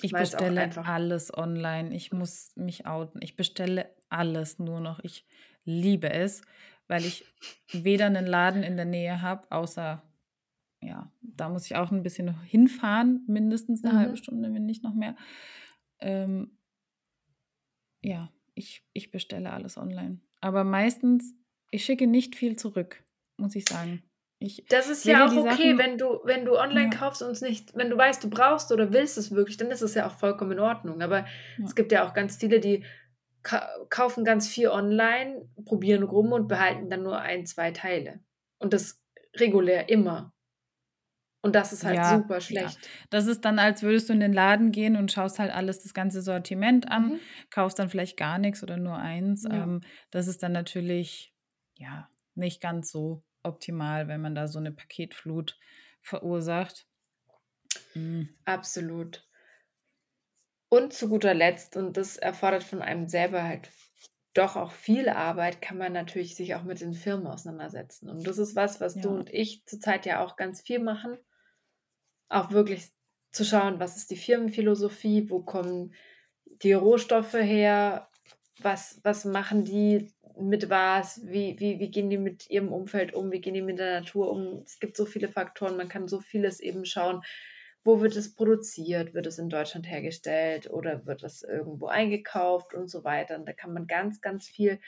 [0.00, 1.94] Ich bestelle alles online.
[1.94, 3.20] Ich muss mich outen.
[3.22, 5.00] Ich bestelle alles nur noch.
[5.00, 5.26] Ich
[5.64, 6.42] liebe es,
[6.86, 7.24] weil ich
[7.72, 10.02] weder einen Laden in der Nähe habe, außer
[10.80, 13.98] ja, da muss ich auch ein bisschen hinfahren, mindestens eine mhm.
[13.98, 15.16] halbe Stunde, wenn nicht noch mehr.
[16.00, 16.58] Ähm,
[18.02, 20.20] ja, ich, ich bestelle alles online.
[20.40, 21.34] Aber meistens,
[21.70, 23.02] ich schicke nicht viel zurück,
[23.36, 24.02] muss ich sagen.
[24.40, 26.98] Ich das ist ja auch okay, Sachen, wenn du, wenn du online ja.
[26.98, 29.82] kaufst und es nicht, wenn du weißt, du brauchst oder willst es wirklich, dann ist
[29.82, 31.02] es ja auch vollkommen in Ordnung.
[31.02, 31.64] Aber ja.
[31.64, 32.84] es gibt ja auch ganz viele, die
[33.42, 38.20] ka kaufen ganz viel online, probieren rum und behalten dann nur ein, zwei Teile.
[38.58, 39.02] Und das
[39.34, 40.32] regulär immer.
[41.40, 42.82] Und das ist halt ja, super schlecht.
[42.82, 42.88] Ja.
[43.10, 45.94] Das ist dann, als würdest du in den Laden gehen und schaust halt alles, das
[45.94, 47.20] ganze Sortiment an, mhm.
[47.50, 49.44] kaufst dann vielleicht gar nichts oder nur eins.
[49.44, 49.62] Ja.
[49.62, 49.80] Ähm,
[50.10, 51.32] das ist dann natürlich,
[51.76, 55.56] ja, nicht ganz so optimal, wenn man da so eine Paketflut
[56.02, 56.86] verursacht.
[57.94, 58.30] Mhm.
[58.44, 59.24] Absolut.
[60.68, 63.70] Und zu guter Letzt, und das erfordert von einem selber halt
[64.34, 68.10] doch auch viel Arbeit, kann man natürlich sich auch mit den Firmen auseinandersetzen.
[68.10, 69.02] Und das ist was, was ja.
[69.02, 71.16] du und ich zurzeit ja auch ganz viel machen
[72.28, 72.90] auch wirklich
[73.32, 75.94] zu schauen, was ist die Firmenphilosophie, wo kommen
[76.62, 78.08] die Rohstoffe her,
[78.60, 83.32] was, was machen die mit was, wie, wie, wie gehen die mit ihrem Umfeld um,
[83.32, 84.62] wie gehen die mit der Natur um.
[84.64, 87.22] Es gibt so viele Faktoren, man kann so vieles eben schauen.
[87.84, 89.14] Wo wird es produziert?
[89.14, 93.36] Wird es in Deutschland hergestellt oder wird es irgendwo eingekauft und so weiter?
[93.36, 94.80] Und da kann man ganz, ganz viel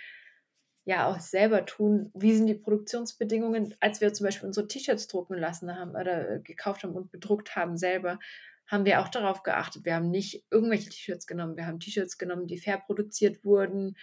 [0.91, 2.11] ja auch selber tun.
[2.14, 3.76] Wie sind die Produktionsbedingungen?
[3.78, 7.55] Als wir zum Beispiel unsere T-Shirts drucken lassen haben oder äh, gekauft haben und bedruckt
[7.55, 8.18] haben selber,
[8.66, 9.84] haben wir auch darauf geachtet.
[9.84, 11.57] Wir haben nicht irgendwelche T-Shirts genommen.
[11.57, 13.97] Wir haben T-Shirts genommen, die fair produziert wurden.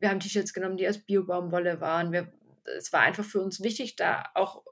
[0.00, 2.10] Wir haben T-Shirts genommen, die aus Biobaumwolle waren.
[2.10, 2.32] Wir,
[2.76, 4.64] es war einfach für uns wichtig, da auch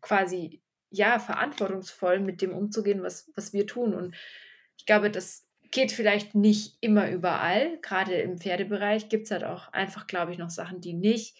[0.00, 0.60] quasi
[0.90, 3.94] ja verantwortungsvoll mit dem umzugehen, was, was wir tun.
[3.94, 4.16] Und
[4.76, 7.78] ich glaube, das geht vielleicht nicht immer überall.
[7.82, 11.36] Gerade im Pferdebereich gibt es halt auch einfach, glaube ich, noch Sachen, die nicht,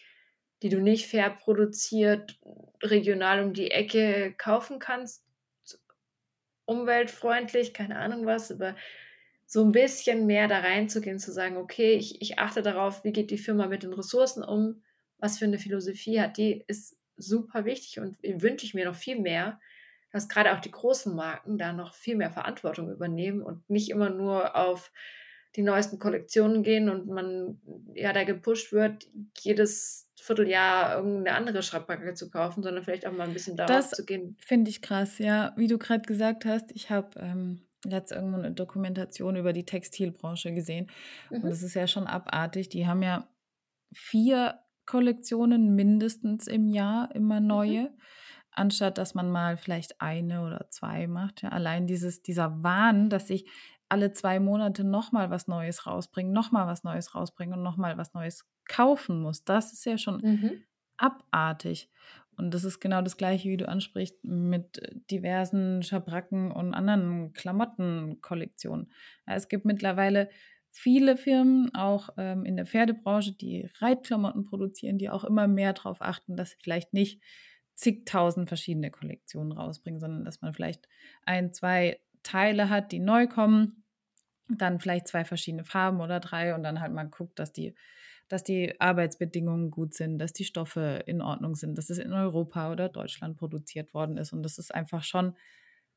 [0.61, 2.41] die du nicht fair produziert,
[2.83, 5.25] regional um die Ecke kaufen kannst.
[6.65, 8.75] Umweltfreundlich, keine Ahnung was, aber
[9.47, 13.31] so ein bisschen mehr da reinzugehen, zu sagen, okay, ich, ich achte darauf, wie geht
[13.31, 14.83] die Firma mit den Ressourcen um,
[15.19, 19.21] was für eine Philosophie hat die, ist super wichtig und wünsche ich mir noch viel
[19.21, 19.61] mehr,
[20.15, 24.11] dass gerade auch die großen Marken da noch viel mehr Verantwortung übernehmen und nicht immer
[24.11, 24.93] nur auf
[25.57, 27.61] die neuesten Kollektionen gehen und man
[27.95, 29.09] ja da gepusht wird,
[29.41, 33.91] jedes Vierteljahr irgendeine andere Schreibpacke zu kaufen, sondern vielleicht auch mal ein bisschen darauf das
[33.91, 34.37] zu gehen.
[34.39, 35.53] Finde ich krass, ja.
[35.57, 40.55] Wie du gerade gesagt hast, ich habe ähm, jetzt irgendwo eine Dokumentation über die Textilbranche
[40.55, 40.93] gesehen
[41.29, 41.43] mhm.
[41.43, 42.69] und das ist ja schon abartig.
[42.69, 43.29] Die haben ja
[43.93, 47.47] vier Kollektionen mindestens im Jahr, immer mhm.
[47.49, 47.83] neue.
[47.83, 48.01] Mhm
[48.57, 51.43] anstatt dass man mal vielleicht eine oder zwei macht.
[51.43, 53.47] Ja, allein dieses, dieser Wahn, dass ich
[53.89, 58.47] alle zwei Monate nochmal was Neues rausbringen, nochmal was Neues rausbringen und nochmal was Neues
[58.67, 60.63] kaufen muss, das ist ja schon mhm.
[60.97, 61.91] abartig.
[62.37, 64.81] Und das ist genau das Gleiche, wie du ansprichst, mit
[65.11, 68.91] diversen Schabracken und anderen Klamottenkollektionen.
[69.27, 70.29] Es gibt mittlerweile
[70.71, 76.03] viele Firmen, auch ähm, in der Pferdebranche, die Reitklamotten produzieren, die auch immer mehr darauf
[76.03, 77.23] achten, dass sie vielleicht nicht
[77.75, 80.89] zigtausend verschiedene Kollektionen rausbringen, sondern dass man vielleicht
[81.25, 83.85] ein, zwei Teile hat, die neu kommen,
[84.49, 87.75] dann vielleicht zwei verschiedene Farben oder drei und dann halt mal guckt, dass die,
[88.29, 92.71] dass die Arbeitsbedingungen gut sind, dass die Stoffe in Ordnung sind, dass es in Europa
[92.71, 94.33] oder Deutschland produziert worden ist.
[94.33, 95.37] Und das ist einfach schon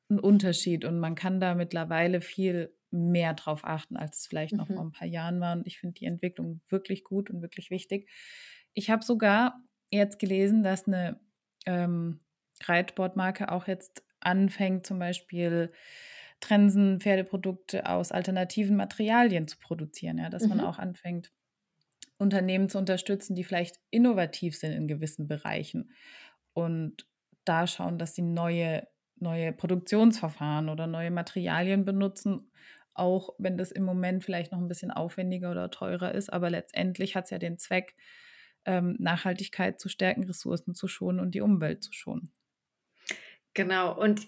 [0.09, 0.85] ein Unterschied.
[0.85, 4.59] Und man kann da mittlerweile viel mehr drauf achten, als es vielleicht mhm.
[4.59, 5.55] noch vor ein paar Jahren war.
[5.55, 8.09] Und ich finde die Entwicklung wirklich gut und wirklich wichtig.
[8.73, 11.19] Ich habe sogar jetzt gelesen, dass eine
[11.67, 12.19] ähm,
[12.63, 15.71] Reitsportmarke auch jetzt anfängt, zum Beispiel
[16.39, 20.49] Trensen, Pferdeprodukte aus alternativen Materialien zu produzieren, ja, dass mhm.
[20.49, 21.31] man auch anfängt,
[22.17, 25.91] Unternehmen zu unterstützen, die vielleicht innovativ sind in gewissen Bereichen
[26.53, 27.05] und
[27.45, 28.87] da schauen, dass sie neue,
[29.17, 32.51] neue Produktionsverfahren oder neue Materialien benutzen,
[32.93, 37.15] auch wenn das im Moment vielleicht noch ein bisschen aufwendiger oder teurer ist, aber letztendlich
[37.15, 37.95] hat es ja den Zweck,
[38.67, 42.31] ähm, Nachhaltigkeit zu stärken, Ressourcen zu schonen und die Umwelt zu schonen.
[43.53, 44.27] Genau, und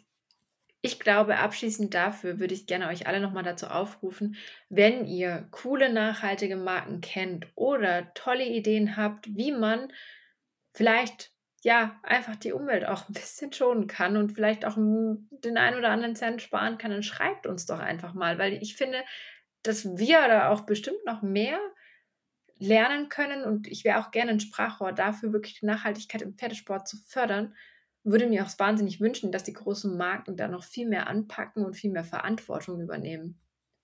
[0.81, 4.37] ich glaube, abschließend dafür würde ich gerne euch alle nochmal dazu aufrufen,
[4.69, 9.91] wenn ihr coole, nachhaltige Marken kennt oder tolle Ideen habt, wie man
[10.73, 11.33] vielleicht
[11.63, 15.89] ja einfach die Umwelt auch ein bisschen schonen kann und vielleicht auch den einen oder
[15.89, 19.03] anderen Cent sparen kann, dann schreibt uns doch einfach mal, weil ich finde,
[19.63, 21.59] dass wir da auch bestimmt noch mehr
[22.59, 26.87] lernen können und ich wäre auch gerne ein Sprachrohr dafür, wirklich die Nachhaltigkeit im Pferdesport
[26.87, 27.55] zu fördern
[28.03, 31.75] würde mir auch wahnsinnig wünschen, dass die großen Marken da noch viel mehr anpacken und
[31.75, 33.39] viel mehr Verantwortung übernehmen.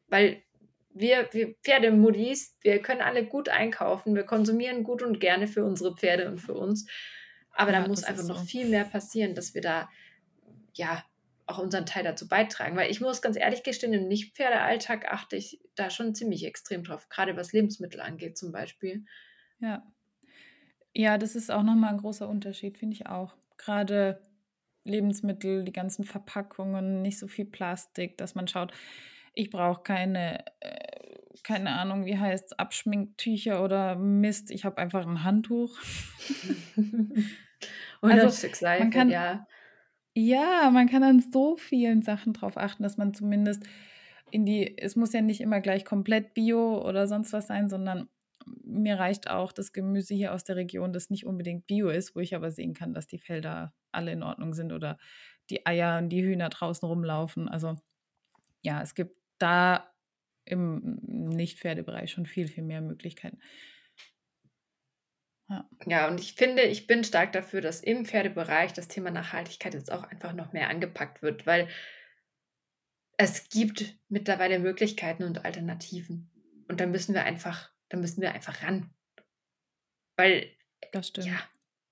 [0.07, 0.43] Weil
[0.89, 5.95] wir, wir Pferdemuddis, wir können alle gut einkaufen, wir konsumieren gut und gerne für unsere
[5.95, 6.89] Pferde und für uns.
[7.51, 8.33] Aber ja, da muss einfach so.
[8.33, 9.89] noch viel mehr passieren, dass wir da
[10.73, 11.03] ja
[11.47, 12.75] auch unseren Teil dazu beitragen.
[12.75, 17.09] Weil ich muss ganz ehrlich gestehen, im Nicht-Pferdealltag achte ich da schon ziemlich extrem drauf,
[17.09, 19.05] gerade was Lebensmittel angeht zum Beispiel.
[19.59, 19.83] Ja.
[20.93, 24.21] Ja, das ist auch nochmal ein großer Unterschied, finde ich auch gerade
[24.85, 28.71] Lebensmittel, die ganzen Verpackungen, nicht so viel Plastik, dass man schaut,
[29.33, 31.05] ich brauche keine, äh,
[31.43, 35.77] keine Ahnung, wie heißt es, Abschminktücher oder Mist, ich habe einfach ein Handtuch.
[38.01, 39.45] oder also, Seife, man kann, ja.
[40.17, 43.63] Ja, man kann an so vielen Sachen drauf achten, dass man zumindest
[44.31, 48.07] in die, es muss ja nicht immer gleich komplett bio oder sonst was sein, sondern
[48.63, 52.19] mir reicht auch das Gemüse hier aus der Region, das nicht unbedingt bio ist, wo
[52.21, 54.97] ich aber sehen kann, dass die Felder alle in Ordnung sind oder
[55.49, 57.49] die Eier und die Hühner draußen rumlaufen.
[57.49, 57.75] Also
[58.63, 59.91] ja, es gibt da
[60.45, 63.39] im Nicht-Pferdebereich schon viel, viel mehr Möglichkeiten.
[65.47, 65.69] Ja.
[65.85, 69.91] ja, und ich finde, ich bin stark dafür, dass im Pferdebereich das Thema Nachhaltigkeit jetzt
[69.91, 71.67] auch einfach noch mehr angepackt wird, weil
[73.17, 76.31] es gibt mittlerweile Möglichkeiten und Alternativen.
[76.67, 78.93] Und da müssen wir einfach da müssen wir einfach ran.
[80.17, 80.51] Weil,
[80.91, 81.27] das stimmt.
[81.27, 81.39] ja,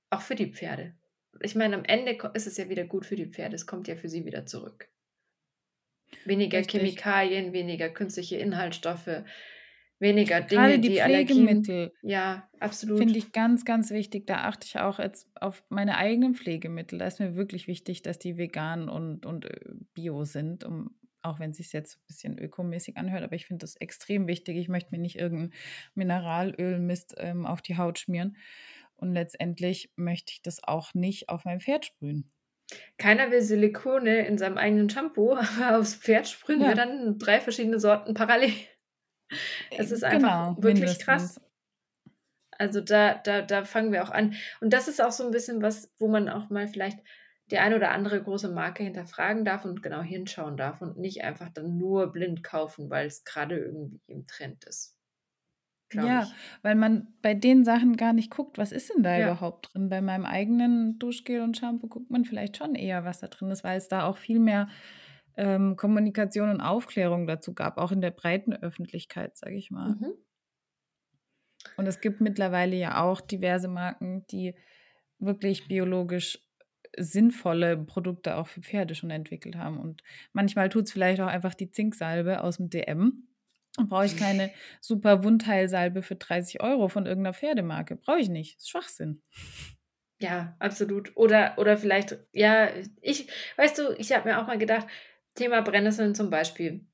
[0.10, 0.96] auch für die Pferde.
[1.42, 3.56] Ich meine, am Ende ist es ja wieder gut für die Pferde.
[3.56, 4.90] Es kommt ja für sie wieder zurück.
[6.26, 6.82] Weniger Richtig.
[6.82, 9.24] Chemikalien, weniger künstliche Inhaltsstoffe,
[10.04, 11.76] weniger Dinge, Gerade die, die Pflegemittel.
[11.76, 11.92] Allergien.
[12.04, 13.00] Ja, absolut.
[13.00, 14.28] Finde ich ganz, ganz wichtig.
[14.28, 17.00] Da achte ich auch jetzt auf meine eigenen Pflegemittel.
[17.00, 19.60] Da ist mir wirklich wichtig, dass die vegan und, und äh,
[19.96, 20.92] bio sind, um
[21.24, 24.58] auch wenn es sich jetzt ein bisschen ökomäßig anhört, aber ich finde das extrem wichtig.
[24.58, 25.54] Ich möchte mir nicht irgendein
[25.96, 28.36] Mineralölmist ähm, auf die Haut schmieren.
[28.96, 32.30] Und letztendlich möchte ich das auch nicht auf mein Pferd sprühen.
[32.98, 36.70] Keiner will Silikone in seinem eigenen Shampoo, aber aufs Pferd sprühen ja.
[36.70, 38.54] wir dann drei verschiedene Sorten parallel.
[39.72, 41.06] Es ist einfach genau, wirklich mindestens.
[41.06, 41.42] krass.
[42.52, 44.36] Also da, da, da fangen wir auch an.
[44.62, 47.00] Und das ist auch so ein bisschen was, wo man auch mal vielleicht
[47.52, 51.50] die eine oder andere große Marke hinterfragen darf und genau hinschauen darf und nicht einfach
[51.50, 54.98] dann nur blind kaufen, weil es gerade irgendwie im Trend ist.
[55.94, 56.34] Ja, ich.
[56.64, 59.28] weil man bei den Sachen gar nicht guckt, was ist denn da ja.
[59.28, 59.90] überhaupt drin.
[59.90, 63.64] Bei meinem eigenen Duschgel und Shampoo guckt man vielleicht schon eher, was da drin ist,
[63.64, 64.68] weil es da auch viel mehr
[65.38, 69.96] ähm, Kommunikation und Aufklärung dazu gab, auch in der breiten Öffentlichkeit, sage ich mal.
[69.96, 70.14] Mhm.
[71.78, 74.56] Und es gibt mittlerweile ja auch diverse Marken, die
[75.20, 76.40] wirklich biologisch
[76.98, 79.80] sinnvolle Produkte auch für Pferde schon entwickelt haben.
[79.80, 83.28] Und manchmal tut es vielleicht auch einfach die Zinksalbe aus dem DM.
[83.76, 87.96] Dann brauche ich keine super Wundheilsalbe für 30 Euro von irgendeiner Pferdemarke.
[87.96, 88.58] Brauche ich nicht.
[88.58, 89.22] Das ist Schwachsinn.
[90.20, 91.12] Ja, absolut.
[91.16, 92.70] Oder, oder vielleicht, ja,
[93.02, 93.28] ich,
[93.58, 94.88] weißt du, ich habe mir auch mal gedacht,
[95.36, 96.86] Thema Brennnesseln zum Beispiel.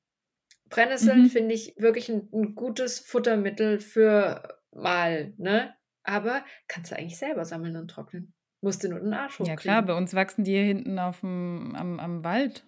[0.68, 1.28] Brennnesseln mhm.
[1.28, 5.74] finde ich wirklich ein, ein, gutes Futtermittel für mal, ne?
[6.04, 8.32] Aber kannst du eigentlich selber sammeln und trocknen.
[8.62, 9.50] Musste nur den Arsch hochkriegen.
[9.50, 12.64] Ja klar, bei uns wachsen die hier hinten auf dem, am, am Wald.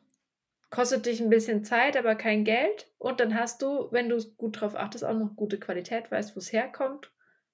[0.71, 2.91] Kostet dich ein bisschen Zeit, aber kein Geld.
[2.99, 6.39] Und dann hast du, wenn du gut drauf achtest, auch noch gute Qualität, weißt, wo
[6.39, 7.13] es herkommt.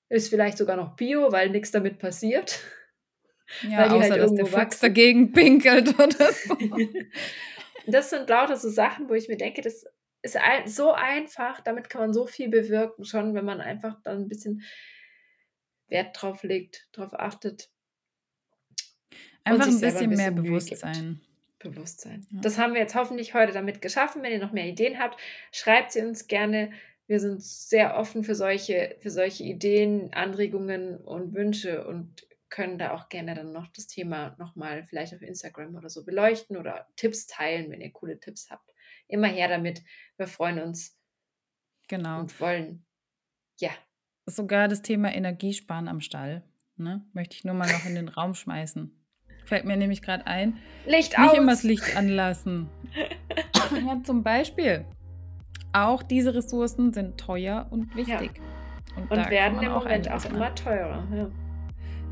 [0.08, 2.60] Ist vielleicht sogar noch Bio, weil nichts damit passiert.
[3.62, 4.80] Ja, weil außer halt dass der Fuchs wachsen.
[4.82, 6.56] dagegen pinkelt oder so.
[7.94, 9.84] das sind lauter so Sachen, wo ich mir denke, das
[10.22, 14.22] ist ein, so einfach, damit kann man so viel bewirken, schon wenn man einfach dann
[14.22, 14.62] ein bisschen
[15.88, 17.70] Wert drauf legt, drauf achtet.
[19.44, 21.20] Einfach ein bisschen, ein bisschen, mehr Bewusstsein.
[21.58, 22.26] Bewusstsein.
[22.30, 22.40] Ja.
[22.42, 24.22] Das haben wir jetzt hoffentlich heute damit geschaffen.
[24.22, 25.18] Wenn ihr noch mehr Ideen habt,
[25.50, 26.70] schreibt sie uns gerne.
[27.06, 32.92] Wir sind sehr offen für solche, für solche Ideen, Anregungen und Wünsche und können da
[32.94, 37.26] auch gerne dann noch das Thema nochmal vielleicht auf Instagram oder so beleuchten oder Tipps
[37.26, 38.72] teilen, wenn ihr coole Tipps habt.
[39.06, 39.82] Immer her damit.
[40.16, 40.98] Wir freuen uns.
[41.88, 42.20] Genau.
[42.20, 42.86] Und wollen,
[43.58, 43.70] ja.
[44.26, 46.42] Sogar das Thema Energiesparen am Stall.
[46.76, 47.04] Ne?
[47.12, 48.94] Möchte ich nur mal noch in den Raum schmeißen.
[49.46, 50.58] Fällt mir nämlich gerade ein.
[50.86, 51.36] Licht Nicht aus.
[51.36, 52.68] immer das Licht anlassen.
[53.86, 54.84] ja, zum Beispiel.
[55.72, 58.32] Auch diese Ressourcen sind teuer und wichtig.
[58.36, 59.02] Ja.
[59.02, 61.06] Und, und werden im Moment auch immer teurer.
[61.14, 61.30] Ja.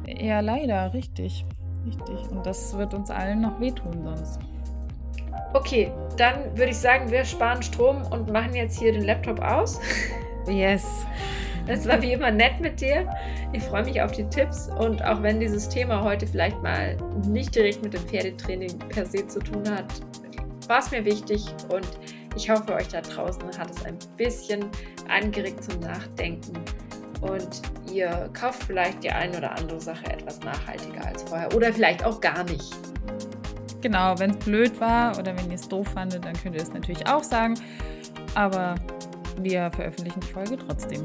[0.06, 1.44] Ja, leider, richtig.
[1.86, 2.30] Richtig.
[2.30, 4.40] Und das wird uns allen noch wehtun sonst.
[5.52, 9.80] Okay, dann würde ich sagen, wir sparen Strom und machen jetzt hier den Laptop aus.
[10.48, 11.06] Yes.
[11.66, 13.10] Es war wie immer nett mit dir.
[13.52, 17.54] Ich freue mich auf die Tipps und auch wenn dieses Thema heute vielleicht mal nicht
[17.54, 19.86] direkt mit dem Pferdetraining per se zu tun hat,
[20.68, 21.88] war es mir wichtig und
[22.36, 24.66] ich hoffe, euch da draußen hat es ein bisschen
[25.08, 26.52] angeregt zum Nachdenken
[27.20, 27.62] und
[27.92, 32.20] ihr kauft vielleicht die eine oder andere Sache etwas nachhaltiger als vorher oder vielleicht auch
[32.20, 32.76] gar nicht.
[33.80, 36.72] Genau, wenn es blöd war oder wenn ihr es doof fandet, dann könnt ihr es
[36.72, 37.54] natürlich auch sagen.
[38.34, 38.74] Aber
[39.40, 41.04] wir veröffentlichen die Folge trotzdem.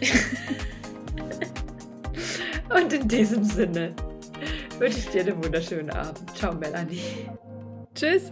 [2.74, 3.94] Und in diesem Sinne
[4.78, 6.36] wünsche ich dir einen wunderschönen Abend.
[6.36, 7.26] Ciao, Melanie.
[7.94, 8.30] Tschüss.